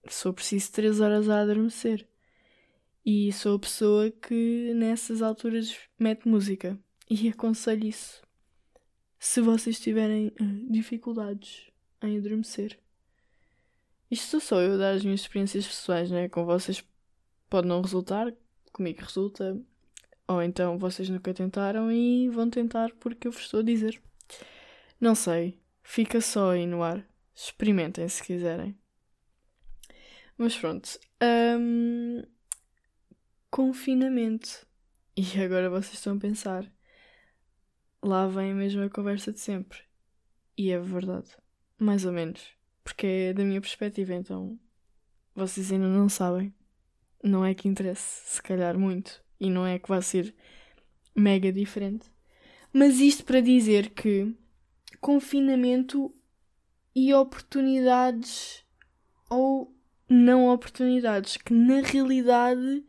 Sou 0.09 0.33
preciso 0.33 0.73
3 0.73 1.01
horas 1.01 1.29
a 1.29 1.41
adormecer. 1.41 2.09
E 3.05 3.33
sou 3.33 3.57
a 3.57 3.59
pessoa 3.59 4.11
que 4.11 4.73
nessas 4.75 5.23
alturas 5.23 5.77
mete 5.99 6.29
música. 6.29 6.79
E 7.09 7.29
aconselho 7.31 7.87
isso. 7.87 8.23
Se 9.19 9.41
vocês 9.41 9.79
tiverem 9.81 10.29
uh, 10.29 10.73
dificuldades 10.73 11.71
em 12.03 12.19
adormecer. 12.19 12.79
Isto 14.11 14.29
sou 14.29 14.41
só 14.41 14.61
eu 14.61 14.79
dar 14.79 14.93
as 14.93 15.05
minhas 15.05 15.21
experiências 15.21 15.67
pessoais, 15.67 16.11
né? 16.11 16.29
Com 16.29 16.45
vocês 16.45 16.85
pode 17.49 17.69
não 17.69 17.81
resultar, 17.81 18.33
comigo 18.73 19.03
resulta. 19.03 19.61
Ou 20.27 20.43
então 20.43 20.79
vocês 20.79 21.09
nunca 21.09 21.35
tentaram 21.35 21.91
e 21.91 22.29
vão 22.29 22.49
tentar 22.49 22.93
porque 23.01 23.29
eu 23.29 23.33
vos 23.33 23.43
estou 23.43 23.61
a 23.61 23.65
dizer. 23.65 24.01
Não 25.01 25.15
sei. 25.15 25.59
Fica 25.83 26.21
só 26.21 26.51
aí 26.53 26.67
no 26.67 26.83
ar. 26.83 27.05
Experimentem 27.35 28.09
se 28.09 28.23
quiserem. 28.23 28.77
Mas 30.37 30.57
pronto. 30.57 30.99
Um, 31.59 32.23
confinamento. 33.51 34.67
E 35.17 35.41
agora 35.43 35.69
vocês 35.69 35.95
estão 35.95 36.17
a 36.17 36.21
pensar: 36.21 36.71
lá 38.03 38.27
vem 38.27 38.53
a 38.53 38.55
mesma 38.55 38.89
conversa 38.89 39.33
de 39.33 39.41
sempre. 39.41 39.81
E 40.57 40.71
é 40.71 40.79
verdade. 40.79 41.29
Mais 41.79 42.05
ou 42.05 42.13
menos. 42.13 42.43
Porque 42.85 43.07
é 43.07 43.33
da 43.33 43.45
minha 43.45 43.61
perspectiva, 43.61 44.15
então 44.15 44.59
vocês 45.35 45.71
ainda 45.73 45.89
não 45.89 46.09
sabem. 46.09 46.55
Não 47.23 47.45
é 47.45 47.55
que 47.55 47.69
interesse, 47.69 48.35
se 48.35 48.43
calhar, 48.43 48.79
muito. 48.79 49.23
E 49.39 49.51
não 49.51 49.67
é 49.67 49.79
que 49.79 49.89
vai 49.89 50.01
ser 50.01 50.35
mega 51.15 51.53
diferente. 51.53 52.11
Mas 52.73 53.01
isto 53.01 53.25
para 53.25 53.41
dizer 53.41 53.91
que 53.91 54.35
confinamento 55.01 56.15
e 56.95 57.13
oportunidades 57.15 58.65
ou 59.29 59.75
não 60.09 60.49
oportunidades, 60.49 61.37
que 61.37 61.53
na 61.53 61.81
realidade 61.81 62.85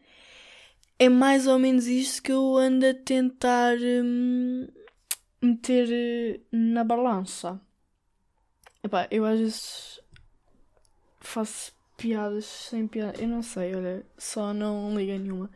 é 1.01 1.09
mais 1.09 1.47
ou 1.47 1.57
menos 1.57 1.87
isto 1.87 2.21
que 2.21 2.31
eu 2.31 2.55
ando 2.57 2.85
a 2.85 2.93
tentar 2.93 3.75
hum, 3.75 4.67
meter 5.41 5.89
eh, 5.91 6.39
na 6.51 6.83
balança. 6.83 7.59
Epá, 8.83 9.07
eu 9.09 9.25
às 9.25 9.39
vezes 9.39 9.99
faço 11.19 11.73
piadas 11.97 12.45
sem 12.45 12.87
piada. 12.87 13.19
Eu 13.19 13.27
não 13.27 13.41
sei, 13.41 13.73
olha, 13.73 14.05
só 14.15 14.53
não 14.53 14.95
liga 14.95 15.17
nenhuma. 15.17 15.49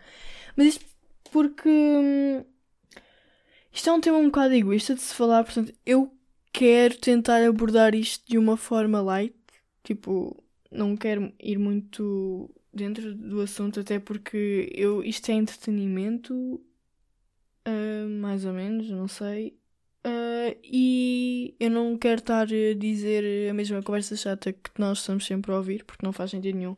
Mas 0.56 0.70
isto 0.70 0.86
porque 1.32 1.70
hum, 1.70 2.44
isto 3.72 3.88
é 3.88 3.94
um 3.94 4.02
tema 4.02 4.18
um 4.18 4.26
bocado 4.26 4.56
egoísta 4.56 4.96
de 4.96 5.02
se 5.02 5.14
falar, 5.14 5.44
portanto, 5.44 5.72
eu 5.86 6.12
quero 6.52 6.98
tentar 6.98 7.44
abordar 7.44 7.94
isto 7.94 8.28
de 8.28 8.40
uma 8.40 8.58
forma 8.58 9.00
light. 9.00 9.36
Tipo, 9.84 10.44
não 10.72 10.98
quero 10.98 11.32
ir 11.40 11.60
muito 11.60 12.50
dentro 12.76 13.16
do 13.16 13.42
assunto, 13.42 13.80
até 13.80 14.00
porque 14.00 14.70
eu, 14.74 15.04
isto 15.04 15.30
é 15.32 15.34
entretenimento, 15.34 16.34
uh, 17.68 18.10
mais 18.20 18.46
ou 18.46 18.54
menos, 18.54 18.90
não 18.90 19.08
sei. 19.08 19.58
Uh, 20.06 20.56
e 20.64 21.56
eu 21.60 21.72
não 21.72 21.98
quero 21.98 22.20
estar 22.20 22.44
a 22.44 22.74
dizer 22.78 23.50
a 23.50 23.54
mesma 23.54 23.82
conversa 23.82 24.16
chata 24.16 24.54
que 24.54 24.70
nós 24.78 25.00
estamos 25.00 25.26
sempre 25.26 25.52
a 25.52 25.58
ouvir, 25.58 25.84
porque 25.84 26.06
não 26.06 26.14
faz 26.14 26.32
sentido 26.32 26.58
nenhum. 26.58 26.76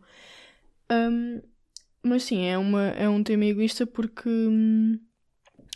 Um, 0.91 1.41
mas 2.03 2.23
sim, 2.23 2.45
é, 2.45 2.57
uma, 2.57 2.87
é 2.89 3.09
um 3.09 3.21
tema 3.23 3.45
egoísta 3.45 3.85
porque 3.85 4.29
hum, 4.29 4.97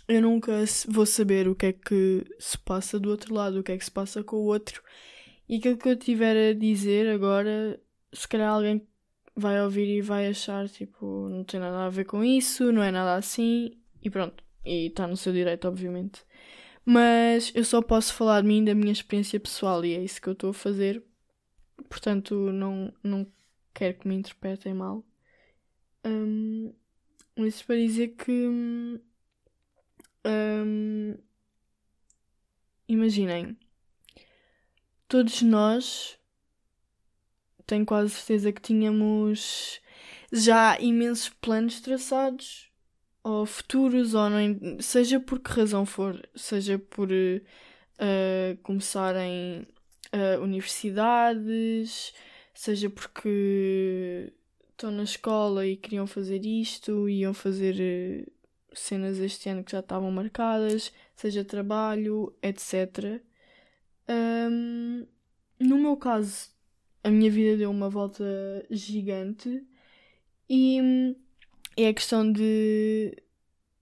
eu 0.07 0.21
nunca 0.21 0.53
vou 0.87 1.05
saber 1.05 1.47
o 1.47 1.55
que 1.55 1.65
é 1.67 1.73
que 1.73 2.25
se 2.39 2.57
passa 2.57 2.99
do 2.99 3.09
outro 3.09 3.33
lado, 3.33 3.59
o 3.59 3.63
que 3.63 3.71
é 3.71 3.77
que 3.77 3.83
se 3.83 3.91
passa 3.91 4.23
com 4.23 4.37
o 4.37 4.45
outro. 4.45 4.81
E 5.49 5.57
aquilo 5.57 5.77
que 5.77 5.89
eu 5.89 5.97
tiver 5.97 6.51
a 6.51 6.53
dizer 6.53 7.09
agora, 7.09 7.79
se 8.13 8.27
calhar 8.27 8.49
alguém 8.49 8.87
vai 9.35 9.61
ouvir 9.61 9.87
e 9.97 10.01
vai 10.01 10.27
achar, 10.27 10.67
tipo, 10.69 11.27
não 11.29 11.43
tem 11.43 11.59
nada 11.59 11.85
a 11.85 11.89
ver 11.89 12.05
com 12.05 12.23
isso, 12.23 12.71
não 12.71 12.83
é 12.83 12.91
nada 12.91 13.15
assim, 13.15 13.77
e 14.01 14.09
pronto. 14.09 14.43
E 14.65 14.87
está 14.87 15.07
no 15.07 15.17
seu 15.17 15.33
direito, 15.33 15.67
obviamente. 15.67 16.23
Mas 16.85 17.51
eu 17.55 17.63
só 17.63 17.81
posso 17.81 18.13
falar 18.13 18.41
de 18.41 18.47
mim, 18.47 18.63
da 18.63 18.75
minha 18.75 18.91
experiência 18.91 19.39
pessoal, 19.39 19.83
e 19.85 19.95
é 19.95 20.03
isso 20.03 20.21
que 20.21 20.27
eu 20.27 20.33
estou 20.33 20.49
a 20.51 20.53
fazer. 20.53 21.03
Portanto, 21.89 22.35
não, 22.51 22.93
não 23.03 23.27
quero 23.73 23.97
que 23.99 24.07
me 24.07 24.15
interpretem 24.15 24.73
mal. 24.73 25.05
Um, 26.05 26.73
isso 27.37 27.65
para 27.65 27.75
dizer 27.75 28.09
que. 28.09 29.01
Um, 30.25 31.17
imaginem, 32.87 33.57
todos 35.07 35.41
nós 35.41 36.19
tenho 37.71 37.85
quase 37.85 38.09
certeza 38.09 38.51
que 38.51 38.61
tínhamos 38.61 39.79
já 40.29 40.77
imensos 40.81 41.29
planos 41.29 41.79
traçados, 41.79 42.69
ou 43.23 43.45
futuros, 43.45 44.13
ou 44.13 44.29
não, 44.29 44.81
seja 44.81 45.21
por 45.21 45.39
que 45.39 45.51
razão 45.51 45.85
for, 45.85 46.21
seja 46.35 46.77
por 46.77 47.09
uh, 47.09 48.57
começarem 48.61 49.65
uh, 50.13 50.41
universidades, 50.41 52.13
seja 52.53 52.89
porque 52.89 54.33
estão 54.71 54.91
na 54.91 55.03
escola 55.03 55.65
e 55.65 55.77
queriam 55.77 56.05
fazer 56.05 56.45
isto, 56.45 57.07
iam 57.07 57.33
fazer 57.33 57.75
uh, 58.27 58.31
cenas 58.73 59.17
este 59.19 59.47
ano 59.47 59.63
que 59.63 59.71
já 59.71 59.79
estavam 59.79 60.11
marcadas, 60.11 60.91
seja 61.15 61.45
trabalho, 61.45 62.35
etc. 62.41 63.21
Um, 64.09 65.07
no 65.59 65.77
meu 65.77 65.95
caso, 65.95 66.49
a 67.03 67.09
minha 67.09 67.31
vida 67.31 67.57
deu 67.57 67.71
uma 67.71 67.89
volta 67.89 68.23
gigante 68.69 69.65
e 70.49 71.15
é 71.77 71.87
a 71.87 71.93
questão 71.93 72.31
de, 72.31 73.17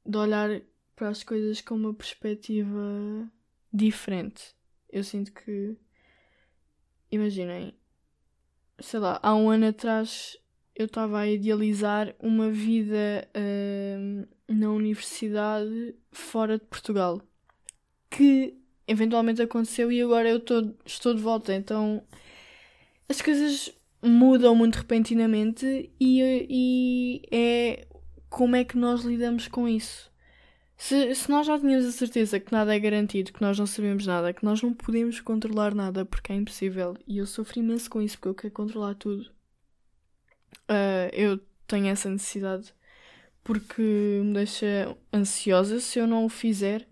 de 0.05 0.17
olhar 0.17 0.61
para 0.95 1.09
as 1.09 1.23
coisas 1.23 1.61
com 1.61 1.75
uma 1.75 1.93
perspectiva 1.93 3.29
diferente. 3.71 4.55
Eu 4.89 5.03
sinto 5.03 5.31
que, 5.33 5.75
imaginem, 7.11 7.73
sei 8.79 8.99
lá, 8.99 9.19
há 9.21 9.35
um 9.35 9.49
ano 9.49 9.67
atrás 9.67 10.37
eu 10.75 10.85
estava 10.85 11.19
a 11.19 11.27
idealizar 11.27 12.15
uma 12.19 12.49
vida 12.49 13.27
uh, 13.35 14.27
na 14.47 14.71
universidade 14.71 15.93
fora 16.11 16.57
de 16.57 16.65
Portugal 16.65 17.21
que 18.09 18.57
eventualmente 18.87 19.41
aconteceu 19.41 19.91
e 19.91 20.01
agora 20.01 20.29
eu 20.29 20.39
tô, 20.39 20.73
estou 20.85 21.13
de 21.13 21.21
volta. 21.21 21.53
Então 21.53 22.03
as 23.09 23.21
coisas 23.21 23.73
mudam 24.01 24.55
muito 24.55 24.75
repentinamente 24.75 25.91
e, 25.99 26.47
e 26.49 27.21
é 27.31 27.87
como 28.29 28.55
é 28.55 28.63
que 28.63 28.77
nós 28.77 29.01
lidamos 29.01 29.47
com 29.47 29.67
isso. 29.67 30.09
Se, 30.77 31.13
se 31.13 31.29
nós 31.29 31.45
já 31.45 31.59
tínhamos 31.59 31.85
a 31.85 31.91
certeza 31.91 32.39
que 32.39 32.53
nada 32.53 32.73
é 32.73 32.79
garantido, 32.79 33.33
que 33.33 33.41
nós 33.41 33.59
não 33.59 33.65
sabemos 33.65 34.05
nada, 34.05 34.31
que 34.31 34.45
nós 34.45 34.61
não 34.61 34.73
podemos 34.73 35.19
controlar 35.19 35.75
nada 35.75 36.05
porque 36.05 36.31
é 36.31 36.35
impossível, 36.35 36.95
e 37.05 37.17
eu 37.17 37.25
sofro 37.25 37.59
imenso 37.59 37.89
com 37.89 38.01
isso 38.01 38.17
porque 38.17 38.29
eu 38.29 38.35
quero 38.35 38.53
controlar 38.53 38.95
tudo, 38.95 39.23
uh, 40.69 41.09
eu 41.11 41.37
tenho 41.67 41.87
essa 41.87 42.09
necessidade 42.09 42.73
porque 43.43 43.81
me 44.23 44.33
deixa 44.33 44.95
ansiosa 45.13 45.79
se 45.79 45.99
eu 45.99 46.07
não 46.07 46.25
o 46.25 46.29
fizer 46.29 46.87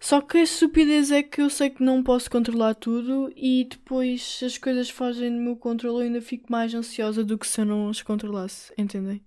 só 0.00 0.22
que 0.22 0.38
a 0.38 0.42
estupidez 0.42 1.10
é 1.12 1.22
que 1.22 1.42
eu 1.42 1.50
sei 1.50 1.68
que 1.68 1.82
não 1.82 2.02
posso 2.02 2.30
controlar 2.30 2.74
tudo 2.74 3.30
e 3.36 3.64
depois 3.70 4.40
as 4.42 4.56
coisas 4.56 4.88
fogem 4.88 5.30
do 5.30 5.42
meu 5.42 5.56
controle 5.56 5.98
eu 5.98 6.02
ainda 6.04 6.22
fico 6.22 6.50
mais 6.50 6.74
ansiosa 6.74 7.22
do 7.22 7.36
que 7.38 7.46
se 7.46 7.60
eu 7.60 7.66
não 7.66 7.90
as 7.90 8.00
controlasse, 8.00 8.72
entendem? 8.78 9.22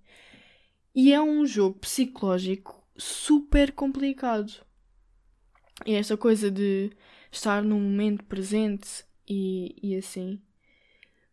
E 0.92 1.12
é 1.12 1.20
um 1.22 1.46
jogo 1.46 1.78
psicológico 1.78 2.84
super 2.96 3.72
complicado. 3.72 4.52
E 5.86 5.94
esta 5.94 6.16
coisa 6.16 6.50
de 6.50 6.90
estar 7.30 7.62
no 7.62 7.78
momento 7.78 8.24
presente 8.24 9.04
e, 9.28 9.76
e 9.82 9.96
assim. 9.96 10.40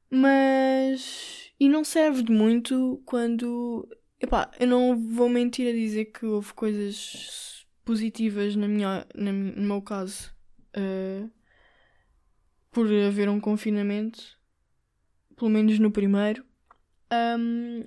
Mas. 0.10 1.52
E 1.60 1.70
não 1.70 1.84
serve 1.84 2.24
de 2.24 2.32
muito 2.32 3.02
quando. 3.06 3.88
Epá, 4.20 4.52
eu 4.60 4.68
não 4.68 4.98
vou 5.10 5.30
mentir 5.30 5.68
a 5.68 5.72
dizer 5.76 6.06
que 6.06 6.26
houve 6.26 6.54
coisas 6.54 7.61
positivas 7.84 8.56
na 8.56 8.67
minha, 8.67 9.06
na, 9.15 9.32
no 9.32 9.62
meu 9.62 9.82
caso 9.82 10.34
uh, 10.78 11.30
por 12.72 12.88
haver 12.88 13.30
um 13.30 13.39
confinamento, 13.39 14.38
pelo 15.36 15.52
menos 15.52 15.80
no 15.80 15.91
primeiro. 15.91 16.46
Um, 17.12 17.84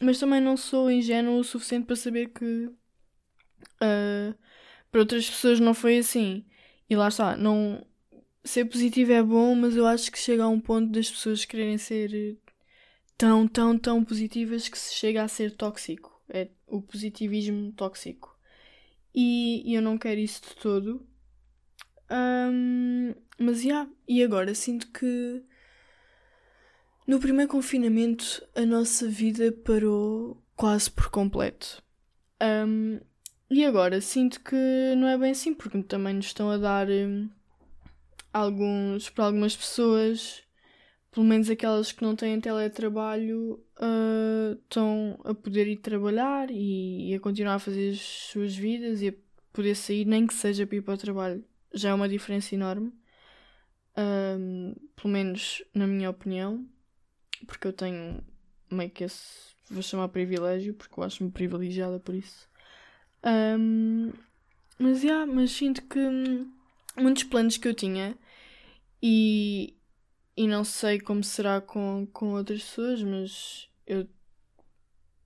mas 0.00 0.18
também 0.18 0.40
não 0.40 0.56
sou 0.56 0.90
ingênuo 0.90 1.40
o 1.40 1.44
suficiente 1.44 1.86
para 1.86 1.96
saber 1.96 2.28
que 2.28 2.66
uh, 3.82 4.34
para 4.90 5.00
outras 5.00 5.28
pessoas 5.28 5.58
não 5.58 5.74
foi 5.74 5.98
assim. 5.98 6.44
E 6.88 6.96
lá 6.96 7.08
está, 7.08 7.36
não 7.36 7.84
ser 8.44 8.64
positivo 8.64 9.12
é 9.12 9.22
bom, 9.22 9.54
mas 9.54 9.76
eu 9.76 9.86
acho 9.86 10.10
que 10.10 10.18
chega 10.18 10.44
a 10.44 10.48
um 10.48 10.60
ponto 10.60 10.90
das 10.90 11.10
pessoas 11.10 11.44
quererem 11.44 11.76
ser 11.76 12.38
tão, 13.16 13.46
tão, 13.46 13.78
tão 13.78 14.04
positivas 14.04 14.68
que 14.68 14.78
se 14.78 14.94
chega 14.94 15.22
a 15.22 15.28
ser 15.28 15.56
tóxico. 15.56 16.22
É 16.28 16.48
o 16.66 16.80
positivismo 16.80 17.72
tóxico. 17.72 18.37
E, 19.14 19.74
eu 19.74 19.82
não 19.82 19.98
quero 19.98 20.20
isso 20.20 20.42
de 20.42 20.56
todo. 20.56 21.06
Um, 22.10 23.14
mas, 23.38 23.62
já, 23.62 23.68
yeah, 23.68 23.90
e 24.06 24.22
agora 24.22 24.54
sinto 24.54 24.90
que 24.90 25.42
no 27.06 27.18
primeiro 27.18 27.50
confinamento 27.50 28.46
a 28.54 28.66
nossa 28.66 29.08
vida 29.08 29.52
parou 29.64 30.42
quase 30.54 30.90
por 30.90 31.10
completo. 31.10 31.82
Um, 32.42 33.00
e 33.50 33.64
agora 33.64 34.00
sinto 34.00 34.40
que 34.40 34.94
não 34.96 35.08
é 35.08 35.16
bem 35.16 35.30
assim, 35.30 35.54
porque 35.54 35.82
também 35.82 36.14
nos 36.14 36.26
estão 36.26 36.50
a 36.50 36.58
dar 36.58 36.88
um, 36.88 37.30
alguns, 38.32 39.08
para 39.08 39.24
algumas 39.24 39.56
pessoas, 39.56 40.42
pelo 41.10 41.26
menos 41.26 41.48
aquelas 41.48 41.92
que 41.92 42.02
não 42.02 42.14
têm 42.14 42.40
teletrabalho, 42.40 43.64
uh, 43.76 44.58
estão 44.62 45.18
a 45.24 45.34
poder 45.34 45.66
ir 45.66 45.76
trabalhar 45.76 46.50
e, 46.50 47.10
e, 47.10 47.14
a 47.14 47.20
continuar 47.20 47.54
a 47.54 47.58
fazer 47.58 47.92
as 47.92 48.00
suas 48.00 48.54
vidas 48.54 49.00
e 49.02 49.08
a 49.08 49.14
poder 49.52 49.74
sair, 49.74 50.04
nem 50.04 50.26
que 50.26 50.34
seja 50.34 50.66
para 50.66 50.76
ir 50.76 50.82
para 50.82 50.94
o 50.94 50.98
trabalho. 50.98 51.44
Já 51.72 51.90
é 51.90 51.94
uma 51.94 52.08
diferença 52.08 52.54
enorme. 52.54 52.92
Um, 53.96 54.74
pelo 54.94 55.12
menos 55.12 55.62
na 55.74 55.86
minha 55.86 56.10
opinião, 56.10 56.64
porque 57.46 57.66
eu 57.66 57.72
tenho 57.72 58.22
meio 58.70 58.90
que 58.90 59.04
esse, 59.04 59.54
vou 59.70 59.82
chamar 59.82 60.08
privilégio, 60.08 60.74
porque 60.74 60.98
eu 60.98 61.04
acho-me 61.04 61.30
privilegiada 61.30 61.98
por 61.98 62.14
isso. 62.14 62.48
Um, 63.24 64.12
mas, 64.78 65.02
yeah, 65.02 65.26
mas 65.26 65.50
sinto 65.50 65.82
que 65.82 65.98
hum, 65.98 66.52
muitos 66.96 67.24
planos 67.24 67.56
que 67.56 67.66
eu 67.66 67.74
tinha 67.74 68.16
e, 69.02 69.74
e 70.38 70.46
não 70.46 70.62
sei 70.62 71.00
como 71.00 71.24
será 71.24 71.60
com, 71.60 72.06
com 72.12 72.34
outras 72.34 72.62
pessoas, 72.62 73.02
mas 73.02 73.68
eu 73.84 74.02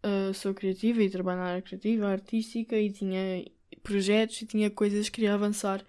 uh, 0.02 0.32
sou 0.32 0.54
criativa 0.54 1.02
e 1.02 1.10
trabalho 1.10 1.38
na 1.38 1.48
área 1.48 1.60
criativa, 1.60 2.08
artística 2.08 2.78
e 2.78 2.90
tinha 2.90 3.44
projetos 3.82 4.40
e 4.40 4.46
tinha 4.46 4.70
coisas 4.70 5.10
que 5.10 5.16
queria 5.16 5.34
avançar. 5.34 5.84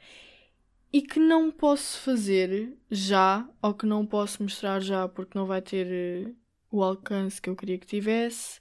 E 0.92 1.02
que 1.02 1.22
não 1.22 1.50
posso 1.50 2.02
fazer 2.02 2.78
já 2.92 3.50
ou 3.62 3.74
que 3.74 3.86
não 3.86 4.06
posso 4.06 4.44
mostrar 4.44 4.82
já 4.82 5.08
porque 5.08 5.38
não 5.38 5.46
vai 5.46 5.62
ter 5.62 6.28
uh, 6.28 6.36
o 6.70 6.84
alcance 6.84 7.42
que 7.42 7.50
eu 7.50 7.56
queria 7.56 7.78
que 7.78 7.88
tivesse 7.88 8.60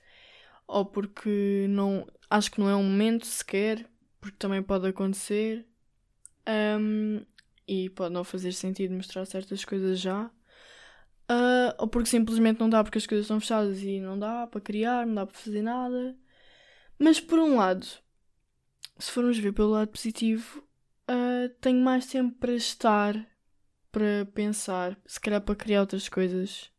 ou 0.68 0.87
porque 0.87 1.66
não 1.70 2.07
acho 2.31 2.53
que 2.53 2.61
não 2.61 2.68
é 2.68 2.77
um 2.77 2.85
momento 2.85 3.27
sequer 3.27 3.85
porque 4.20 4.37
também 4.38 4.62
pode 4.62 4.87
acontecer. 4.87 5.66
Um, 6.48 7.27
e 7.66 7.90
pode 7.90 8.14
não 8.14 8.22
fazer 8.22 8.53
sentido 8.53 8.94
mostrar 8.94 9.25
certas 9.25 9.64
coisas 9.64 9.98
já 9.98 10.31
uh, 11.33 11.75
ou 11.79 11.88
porque 11.88 12.09
simplesmente 12.09 12.61
não 12.61 12.68
dá 12.68 12.83
porque 12.85 12.99
as 12.99 13.07
coisas 13.07 13.25
estão 13.25 13.40
fechadas 13.40 13.83
e 13.83 14.01
não 14.01 14.18
dá 14.18 14.47
para 14.47 14.61
criar, 14.61 15.07
não 15.07 15.14
dá 15.14 15.27
para 15.27 15.38
fazer 15.38 15.62
nada 15.62 16.16
mas 16.99 17.21
por 17.21 17.38
um 17.38 17.57
lado 17.57 17.87
se 18.99 19.11
formos 19.11 19.38
ver 19.38 19.53
pelo 19.53 19.71
lado 19.71 19.88
positivo 19.88 20.62
uh, 21.11 21.49
tenho 21.61 21.83
mais 21.83 22.07
tempo 22.07 22.37
para 22.38 22.53
estar 22.53 23.14
para 23.90 24.27
pensar, 24.33 24.99
se 25.07 25.21
calhar 25.21 25.40
para 25.40 25.55
criar 25.55 25.81
outras 25.81 26.09
coisas 26.09 26.71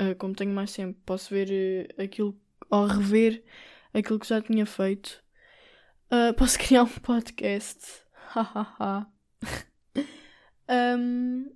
uh, 0.00 0.14
como 0.16 0.34
tenho 0.34 0.52
mais 0.52 0.72
tempo 0.72 0.98
posso 1.04 1.30
ver 1.30 1.94
aquilo 1.98 2.38
ou 2.70 2.86
rever 2.86 3.44
aquilo 3.92 4.18
que 4.18 4.28
já 4.28 4.40
tinha 4.40 4.66
feito 4.66 5.24
Uh, 6.10 6.32
posso 6.38 6.58
criar 6.58 6.84
um 6.84 6.86
podcast. 6.86 7.80
Hahaha. 8.12 9.06
um, 10.68 11.50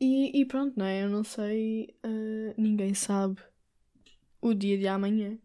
e, 0.00 0.40
e, 0.40 0.44
pronto, 0.44 0.78
não 0.78 0.86
é? 0.86 1.04
Eu 1.04 1.10
não 1.10 1.24
sei. 1.24 1.94
Uh, 2.04 2.54
ninguém 2.56 2.94
sabe 2.94 3.40
o 4.40 4.52
dia 4.54 4.78
de 4.78 4.86
amanhã. 4.86 5.38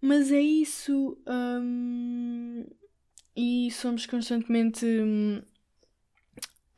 Mas 0.00 0.30
é 0.32 0.40
isso. 0.40 1.18
Um, 1.26 2.64
e 3.36 3.70
somos 3.70 4.06
constantemente. 4.06 4.86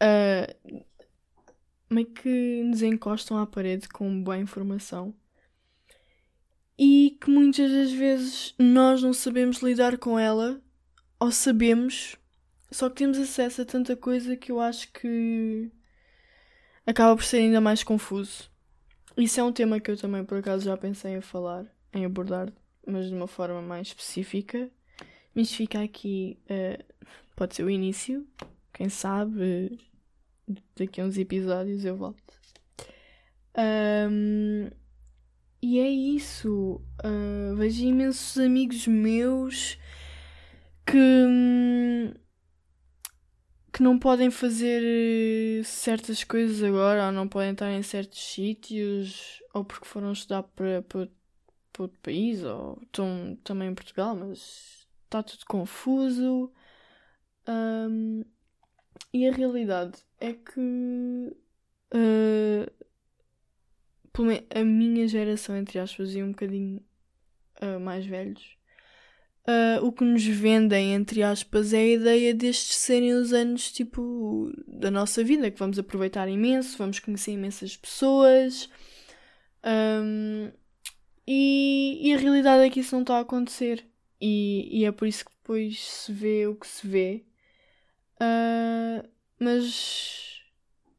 Uh, 0.02 0.84
meio 1.88 2.06
que 2.06 2.62
nos 2.64 2.82
encostam 2.82 3.38
à 3.38 3.46
parede 3.46 3.88
com 3.88 4.22
boa 4.22 4.36
informação 4.36 5.14
e 6.78 7.16
que 7.20 7.30
muitas 7.30 7.70
das 7.70 7.92
vezes 7.92 8.54
nós 8.58 9.02
não 9.02 9.12
sabemos 9.12 9.58
lidar 9.58 9.96
com 9.96 10.18
ela, 10.18 10.60
ou 11.18 11.32
sabemos, 11.32 12.16
só 12.70 12.90
que 12.90 12.96
temos 12.96 13.18
acesso 13.18 13.62
a 13.62 13.64
tanta 13.64 13.96
coisa 13.96 14.36
que 14.36 14.52
eu 14.52 14.60
acho 14.60 14.92
que 14.92 15.70
acaba 16.86 17.16
por 17.16 17.24
ser 17.24 17.38
ainda 17.38 17.60
mais 17.60 17.82
confuso. 17.82 18.50
Isso 19.16 19.40
é 19.40 19.42
um 19.42 19.52
tema 19.52 19.80
que 19.80 19.90
eu 19.90 19.96
também 19.96 20.24
por 20.24 20.38
acaso 20.38 20.64
já 20.64 20.76
pensei 20.76 21.14
em 21.14 21.20
falar, 21.20 21.66
em 21.92 22.04
abordar, 22.04 22.52
mas 22.86 23.08
de 23.08 23.14
uma 23.14 23.26
forma 23.26 23.60
mais 23.60 23.88
específica. 23.88 24.70
Mas 25.34 25.52
fica 25.52 25.82
aqui, 25.82 26.38
uh, 26.44 26.82
pode 27.34 27.56
ser 27.56 27.64
o 27.64 27.70
início, 27.70 28.26
quem 28.72 28.88
sabe, 28.88 29.78
daqui 30.76 31.00
a 31.00 31.04
uns 31.04 31.18
episódios 31.18 31.84
eu 31.84 31.96
volto. 31.96 32.34
Um, 33.58 34.70
e 35.62 35.78
é 35.80 35.88
isso. 35.88 36.80
Uh, 37.04 37.56
vejo 37.56 37.84
imensos 37.84 38.38
amigos 38.38 38.86
meus 38.86 39.78
que. 40.84 42.14
Que 43.76 43.82
não 43.82 43.98
podem 43.98 44.30
fazer 44.30 44.82
eh, 44.82 45.62
certas 45.62 46.24
coisas 46.24 46.62
agora, 46.62 47.04
ou 47.08 47.12
não 47.12 47.28
podem 47.28 47.52
estar 47.52 47.70
em 47.70 47.82
certos 47.82 48.18
sítios, 48.32 49.42
ou 49.52 49.66
porque 49.66 49.84
foram 49.86 50.12
estudar 50.12 50.44
para, 50.44 50.80
para, 50.80 51.06
para 51.74 51.82
outro 51.82 51.98
país, 52.00 52.42
ou 52.42 52.80
estão 52.84 53.38
também 53.44 53.68
em 53.68 53.74
Portugal, 53.74 54.16
mas 54.16 54.88
está 55.04 55.22
tudo 55.22 55.44
confuso. 55.46 56.50
Um, 57.46 58.24
e 59.12 59.28
a 59.28 59.32
realidade 59.32 60.02
é 60.20 60.32
que 60.32 61.36
uh, 61.94 62.72
a 64.58 64.64
minha 64.64 65.06
geração, 65.06 65.54
entre 65.54 65.78
aspas, 65.78 66.14
e 66.14 66.22
um 66.22 66.30
bocadinho 66.30 66.82
uh, 67.60 67.78
mais 67.78 68.06
velhos, 68.06 68.56
uh, 69.46 69.84
o 69.84 69.92
que 69.92 70.04
nos 70.04 70.24
vendem, 70.26 70.94
entre 70.94 71.22
aspas, 71.22 71.72
é 71.72 71.78
a 71.78 71.86
ideia 71.86 72.34
destes 72.34 72.76
serem 72.76 73.12
os 73.14 73.32
anos, 73.32 73.70
tipo, 73.72 74.52
da 74.66 74.90
nossa 74.90 75.22
vida, 75.22 75.50
que 75.50 75.58
vamos 75.58 75.78
aproveitar 75.78 76.28
imenso, 76.28 76.78
vamos 76.78 76.98
conhecer 76.98 77.32
imensas 77.32 77.76
pessoas. 77.76 78.68
Um, 79.64 80.50
e, 81.26 81.98
e, 82.08 82.14
a 82.14 82.18
realidade 82.18 82.64
é 82.64 82.70
que 82.70 82.80
isso 82.80 82.94
não 82.94 83.02
está 83.02 83.16
a 83.18 83.20
acontecer. 83.20 83.84
E, 84.20 84.80
e, 84.80 84.84
é 84.84 84.92
por 84.92 85.08
isso 85.08 85.24
que 85.24 85.32
depois 85.32 85.82
se 85.84 86.12
vê 86.12 86.46
o 86.46 86.54
que 86.54 86.66
se 86.66 86.86
vê. 86.86 87.24
Uh, 88.20 89.06
mas 89.38 90.40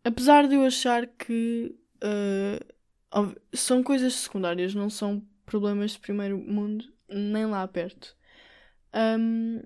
apesar 0.03 0.47
de 0.47 0.55
eu 0.55 0.63
achar 0.63 1.07
que 1.07 1.75
uh, 2.03 3.35
são 3.53 3.81
coisas 3.83 4.13
secundárias, 4.13 4.75
não 4.75 4.89
são 4.89 5.21
problemas 5.45 5.91
de 5.91 5.99
primeiro 5.99 6.37
mundo, 6.37 6.85
nem 7.09 7.45
lá 7.45 7.67
perto. 7.67 8.16
Um, 8.97 9.61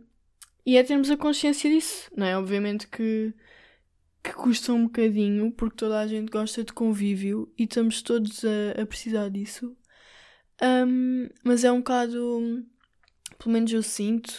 e 0.66 0.78
é 0.78 0.84
termos 0.84 1.10
a 1.10 1.18
consciência 1.18 1.70
disso, 1.70 2.12
não 2.16 2.26
é? 2.26 2.38
Obviamente 2.38 2.88
que, 2.88 3.34
que 4.24 4.34
custa 4.34 4.74
um 4.74 4.84
bocadinho, 4.84 5.52
porque 5.52 5.78
toda 5.78 6.00
a 6.00 6.08
gente 6.08 6.30
gosta 6.30 6.64
de 6.64 6.74
convívio 6.74 7.52
e 7.58 7.64
estamos 7.64 8.02
todos 8.02 8.44
a, 8.46 8.82
a 8.82 8.86
precisar 8.86 9.30
disso. 9.30 9.76
Um, 10.62 11.28
mas 11.44 11.64
é 11.64 11.72
um 11.72 11.80
bocado, 11.80 12.64
pelo 13.40 13.54
menos 13.54 13.72
eu 13.72 13.82
sinto, 13.82 14.30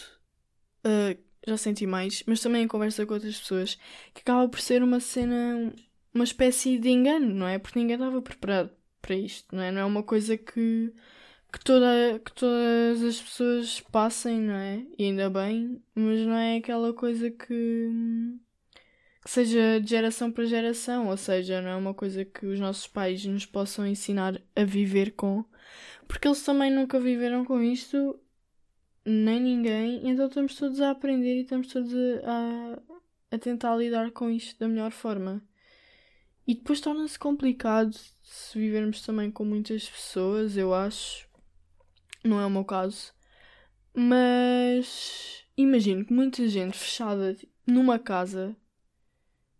uh, 0.85 1.17
já 1.45 1.57
senti 1.57 1.85
mais, 1.85 2.23
mas 2.25 2.39
também 2.39 2.63
em 2.63 2.67
conversa 2.67 3.05
com 3.05 3.13
outras 3.13 3.37
pessoas, 3.37 3.77
que 4.13 4.21
acaba 4.21 4.47
por 4.47 4.61
ser 4.61 4.81
uma 4.81 5.01
cena, 5.01 5.73
uma 6.13 6.23
espécie 6.23 6.77
de 6.77 6.89
engano, 6.89 7.33
não 7.33 7.47
é? 7.47 7.59
Porque 7.59 7.79
ninguém 7.79 7.95
estava 7.95 8.21
preparado 8.21 8.71
para 9.01 9.15
isto, 9.15 9.53
não 9.53 9.61
é? 9.61 9.71
Não 9.71 9.81
é 9.81 9.85
uma 9.85 10.03
coisa 10.03 10.37
que, 10.37 10.93
que, 11.53 11.63
toda, 11.63 12.19
que 12.25 12.33
todas 12.33 13.03
as 13.03 13.21
pessoas 13.21 13.79
passem, 13.79 14.41
não 14.41 14.55
é? 14.55 14.83
E 14.97 15.05
ainda 15.05 15.29
bem, 15.29 15.79
mas 15.93 16.19
não 16.21 16.33
é 16.33 16.57
aquela 16.57 16.91
coisa 16.93 17.29
que, 17.29 17.91
que 19.23 19.29
seja 19.29 19.79
de 19.79 19.87
geração 19.87 20.31
para 20.31 20.45
geração, 20.45 21.09
ou 21.09 21.15
seja, 21.15 21.61
não 21.61 21.69
é 21.69 21.75
uma 21.75 21.93
coisa 21.93 22.25
que 22.25 22.47
os 22.47 22.59
nossos 22.59 22.87
pais 22.87 23.23
nos 23.25 23.45
possam 23.45 23.85
ensinar 23.85 24.41
a 24.55 24.63
viver 24.63 25.11
com, 25.11 25.45
porque 26.07 26.27
eles 26.27 26.43
também 26.43 26.71
nunca 26.71 26.99
viveram 26.99 27.45
com 27.45 27.61
isto, 27.61 28.19
nem 29.05 29.39
ninguém, 29.39 30.09
então 30.09 30.25
estamos 30.27 30.55
todos 30.55 30.81
a 30.81 30.89
aprender 30.89 31.37
e 31.37 31.41
estamos 31.43 31.67
todos 31.67 31.93
a, 32.23 32.79
a, 33.31 33.37
tentar 33.37 33.75
lidar 33.75 34.09
com 34.11 34.27
isto 34.27 34.59
da 34.59 34.67
melhor 34.67 34.91
forma. 34.91 35.39
E 36.47 36.55
depois 36.55 36.81
torna-se 36.81 37.17
complicado 37.19 37.93
se 38.23 38.57
vivermos 38.57 39.01
também 39.03 39.29
com 39.29 39.45
muitas 39.45 39.87
pessoas, 39.87 40.57
eu 40.57 40.73
acho. 40.73 41.31
Não 42.23 42.39
é 42.39 42.45
o 42.45 42.49
meu 42.49 42.63
caso. 42.63 43.13
Mas 43.93 45.43
imagino 45.57 46.05
que 46.05 46.13
muita 46.13 46.47
gente 46.47 46.77
fechada 46.77 47.35
numa 47.65 47.99
casa 47.99 48.55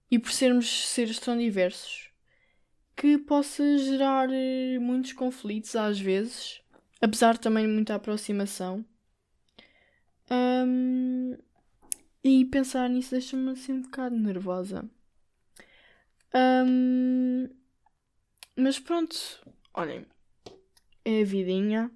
e 0.10 0.18
por 0.18 0.32
sermos 0.32 0.88
seres 0.88 1.20
tão 1.20 1.38
diversos 1.38 2.12
que 2.96 3.18
possa 3.18 3.78
gerar 3.78 4.30
eh, 4.32 4.78
muitos 4.80 5.14
conflitos 5.14 5.76
às 5.76 6.00
vezes, 6.00 6.62
apesar 7.02 7.38
também 7.38 7.66
de 7.66 7.74
muita 7.74 7.96
aproximação. 7.96 8.86
Um, 10.32 11.38
e 12.24 12.46
pensar 12.46 12.90
nisso 12.90 13.12
deixa-me 13.12 13.52
assim 13.52 13.74
um 13.74 13.82
bocado 13.82 14.16
nervosa. 14.16 14.90
Um, 16.34 17.50
mas 18.56 18.80
pronto, 18.80 19.16
olhem, 19.74 20.06
é 21.04 21.22
a 21.22 21.26
vidinha. 21.26 21.92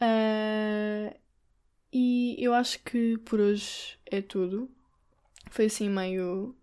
Uh, 0.00 1.14
e 1.92 2.36
eu 2.38 2.54
acho 2.54 2.82
que 2.82 3.18
por 3.18 3.40
hoje 3.40 3.98
é 4.06 4.20
tudo. 4.22 4.70
Foi 5.50 5.66
assim 5.66 5.88
meio. 5.88 6.56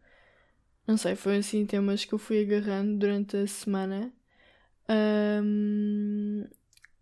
Não 0.87 0.97
sei, 0.97 1.15
foi 1.15 1.37
assim 1.37 1.65
temas 1.65 2.05
que 2.05 2.13
eu 2.13 2.19
fui 2.19 2.41
agarrando 2.41 2.97
durante 2.97 3.37
a 3.37 3.47
semana. 3.47 4.11
Um, 4.89 6.47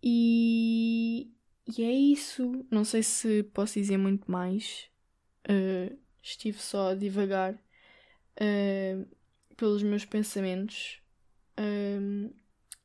e, 0.03 1.31
e 1.77 1.83
é 1.83 1.91
isso. 1.91 2.65
Não 2.69 2.83
sei 2.83 3.03
se 3.03 3.43
posso 3.43 3.75
dizer 3.75 3.97
muito 3.97 4.29
mais. 4.29 4.89
Uh, 5.49 5.97
estive 6.21 6.59
só 6.59 6.91
a 6.91 6.95
divagar 6.95 7.53
uh, 7.53 9.07
pelos 9.55 9.81
meus 9.83 10.05
pensamentos. 10.05 11.01
Uh, 11.57 12.33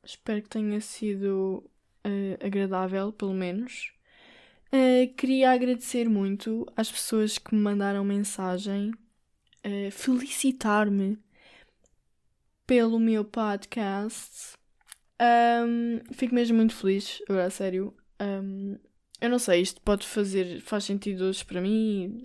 espero 0.03 0.41
que 0.41 0.49
tenha 0.49 0.79
sido 0.79 1.69
uh, 2.05 2.45
agradável, 2.45 3.11
pelo 3.11 3.33
menos. 3.33 3.91
Uh, 4.73 5.13
queria 5.15 5.51
agradecer 5.51 6.09
muito 6.09 6.65
às 6.75 6.91
pessoas 6.91 7.37
que 7.37 7.53
me 7.53 7.61
mandaram 7.61 8.03
mensagem, 8.03 8.91
uh, 9.65 9.91
felicitar-me 9.91 11.17
pelo 12.65 12.99
meu 12.99 13.23
podcast. 13.23 14.57
Um, 15.21 16.01
fico 16.13 16.33
mesmo 16.33 16.57
muito 16.57 16.75
feliz, 16.75 17.21
agora 17.29 17.49
sério. 17.49 17.93
Um, 18.19 18.77
eu 19.21 19.29
não 19.29 19.39
sei, 19.39 19.61
isto 19.61 19.79
pode 19.81 20.07
fazer, 20.07 20.59
faz 20.61 20.85
sentido 20.85 21.25
hoje 21.25 21.45
para 21.45 21.61
mim, 21.61 22.23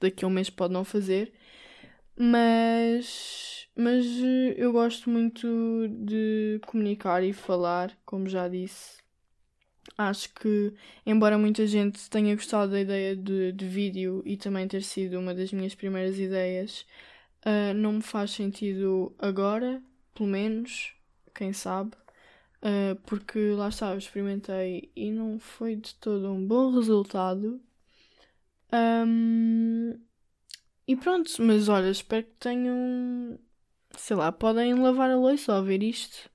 daqui 0.00 0.24
a 0.24 0.28
um 0.28 0.30
mês 0.30 0.50
pode 0.50 0.72
não 0.72 0.84
fazer, 0.84 1.32
mas, 2.16 3.68
mas 3.76 4.04
eu 4.56 4.72
gosto 4.72 5.08
muito 5.08 5.46
de 5.88 6.60
comunicar 6.66 7.22
e 7.22 7.32
falar, 7.32 7.96
como 8.04 8.28
já 8.28 8.48
disse. 8.48 9.03
Acho 9.96 10.32
que, 10.34 10.74
embora 11.06 11.38
muita 11.38 11.66
gente 11.66 12.10
tenha 12.10 12.34
gostado 12.34 12.72
da 12.72 12.80
ideia 12.80 13.14
de, 13.14 13.52
de 13.52 13.66
vídeo 13.66 14.22
e 14.26 14.36
também 14.36 14.66
ter 14.66 14.82
sido 14.82 15.18
uma 15.18 15.32
das 15.34 15.52
minhas 15.52 15.74
primeiras 15.74 16.18
ideias, 16.18 16.84
uh, 17.46 17.74
não 17.74 17.94
me 17.94 18.02
faz 18.02 18.32
sentido 18.32 19.14
agora, 19.18 19.80
pelo 20.14 20.28
menos, 20.28 20.92
quem 21.34 21.52
sabe, 21.52 21.92
uh, 22.62 22.96
porque 23.06 23.38
lá 23.52 23.68
está, 23.68 23.92
eu 23.92 23.98
experimentei 23.98 24.90
e 24.96 25.10
não 25.12 25.38
foi 25.38 25.76
de 25.76 25.94
todo 25.96 26.32
um 26.32 26.44
bom 26.46 26.72
resultado. 26.74 27.60
Um, 28.72 29.96
e 30.86 30.96
pronto, 30.96 31.30
mas 31.40 31.68
olha, 31.68 31.90
espero 31.90 32.24
que 32.24 32.34
tenham. 32.40 33.38
Sei 33.96 34.16
lá, 34.16 34.32
podem 34.32 34.74
lavar 34.74 35.10
a 35.10 35.16
louça 35.16 35.56
ou 35.56 35.62
ver 35.64 35.82
isto. 35.82 36.28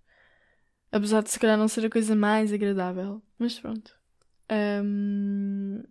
Apesar 0.92 1.22
de 1.24 1.30
se 1.30 1.40
calhar 1.40 1.58
não 1.58 1.68
ser 1.68 1.86
a 1.86 1.90
coisa 1.90 2.16
mais 2.16 2.54
agradável. 2.54 3.22
Mas 3.40 3.58
pronto. 3.58 3.98
Um, 4.52 5.82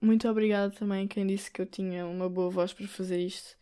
muito 0.00 0.28
obrigada 0.28 0.74
também 0.74 1.04
a 1.04 1.08
quem 1.08 1.26
disse 1.26 1.50
que 1.50 1.60
eu 1.60 1.66
tinha 1.66 2.06
uma 2.06 2.28
boa 2.28 2.50
voz 2.50 2.72
para 2.72 2.88
fazer 2.88 3.20
isto. 3.20 3.56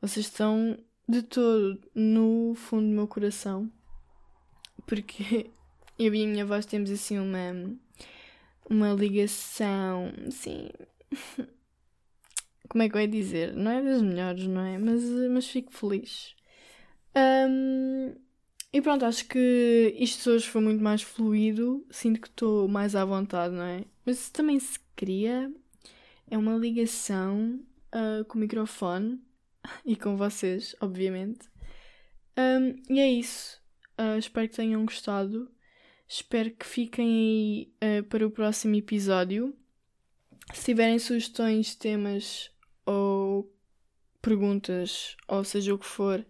Vocês 0.00 0.26
estão 0.26 0.78
de 1.08 1.22
todo 1.22 1.80
no 1.94 2.54
fundo 2.56 2.88
do 2.88 2.94
meu 2.94 3.06
coração. 3.06 3.70
Porque 4.86 5.50
eu 5.98 6.14
e 6.14 6.24
a 6.24 6.26
minha 6.26 6.44
voz 6.44 6.66
temos 6.66 6.90
assim 6.90 7.18
uma. 7.18 7.76
Uma 8.68 8.92
ligação. 8.92 10.12
Assim. 10.26 10.68
como 12.68 12.82
é 12.82 12.88
que 12.88 12.96
eu 12.96 13.00
ia 13.00 13.08
dizer? 13.08 13.54
Não 13.54 13.70
é 13.70 13.82
das 13.82 14.02
melhores, 14.02 14.46
não 14.46 14.62
é? 14.62 14.78
Mas, 14.78 15.02
mas 15.30 15.46
fico 15.46 15.72
feliz. 15.72 16.34
Um, 17.14 18.14
e 18.74 18.82
pronto, 18.82 19.04
acho 19.04 19.28
que 19.28 19.94
isto 19.96 20.28
hoje 20.30 20.48
foi 20.48 20.60
muito 20.60 20.82
mais 20.82 21.00
fluido. 21.00 21.86
Sinto 21.92 22.20
que 22.20 22.26
estou 22.26 22.66
mais 22.66 22.96
à 22.96 23.04
vontade, 23.04 23.54
não 23.54 23.62
é? 23.62 23.84
Mas 24.04 24.28
também 24.30 24.58
se 24.58 24.80
cria 24.96 25.48
é 26.28 26.36
uma 26.36 26.56
ligação 26.56 27.60
uh, 27.94 28.24
com 28.24 28.36
o 28.36 28.40
microfone 28.40 29.22
e 29.86 29.94
com 29.94 30.16
vocês, 30.16 30.74
obviamente. 30.80 31.48
Um, 32.36 32.82
e 32.92 32.98
é 32.98 33.08
isso. 33.08 33.62
Uh, 33.96 34.18
espero 34.18 34.48
que 34.48 34.56
tenham 34.56 34.84
gostado. 34.84 35.48
Espero 36.08 36.50
que 36.50 36.66
fiquem 36.66 37.06
aí 37.80 38.00
uh, 38.00 38.02
para 38.02 38.26
o 38.26 38.30
próximo 38.32 38.74
episódio. 38.74 39.56
Se 40.52 40.64
tiverem 40.64 40.98
sugestões 40.98 41.76
temas 41.76 42.50
ou 42.84 43.48
perguntas, 44.20 45.16
ou 45.28 45.44
seja 45.44 45.72
o 45.72 45.78
que 45.78 45.86
for, 45.86 46.26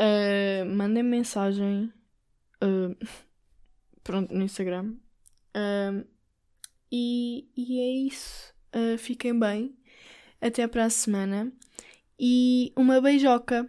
uh, 0.00 0.66
mandem 0.66 1.02
mensagem 1.02 1.92
uh, 2.62 2.96
pronto, 4.02 4.34
no 4.34 4.42
Instagram. 4.42 4.94
Uh, 5.56 6.06
e, 6.90 7.48
e 7.56 7.80
é 7.80 8.06
isso. 8.06 8.54
Uh, 8.74 8.98
fiquem 8.98 9.38
bem. 9.38 9.76
Até 10.40 10.66
para 10.66 10.84
a 10.84 10.90
semana. 10.90 11.52
E 12.18 12.72
uma 12.76 13.00
beijoca. 13.00 13.68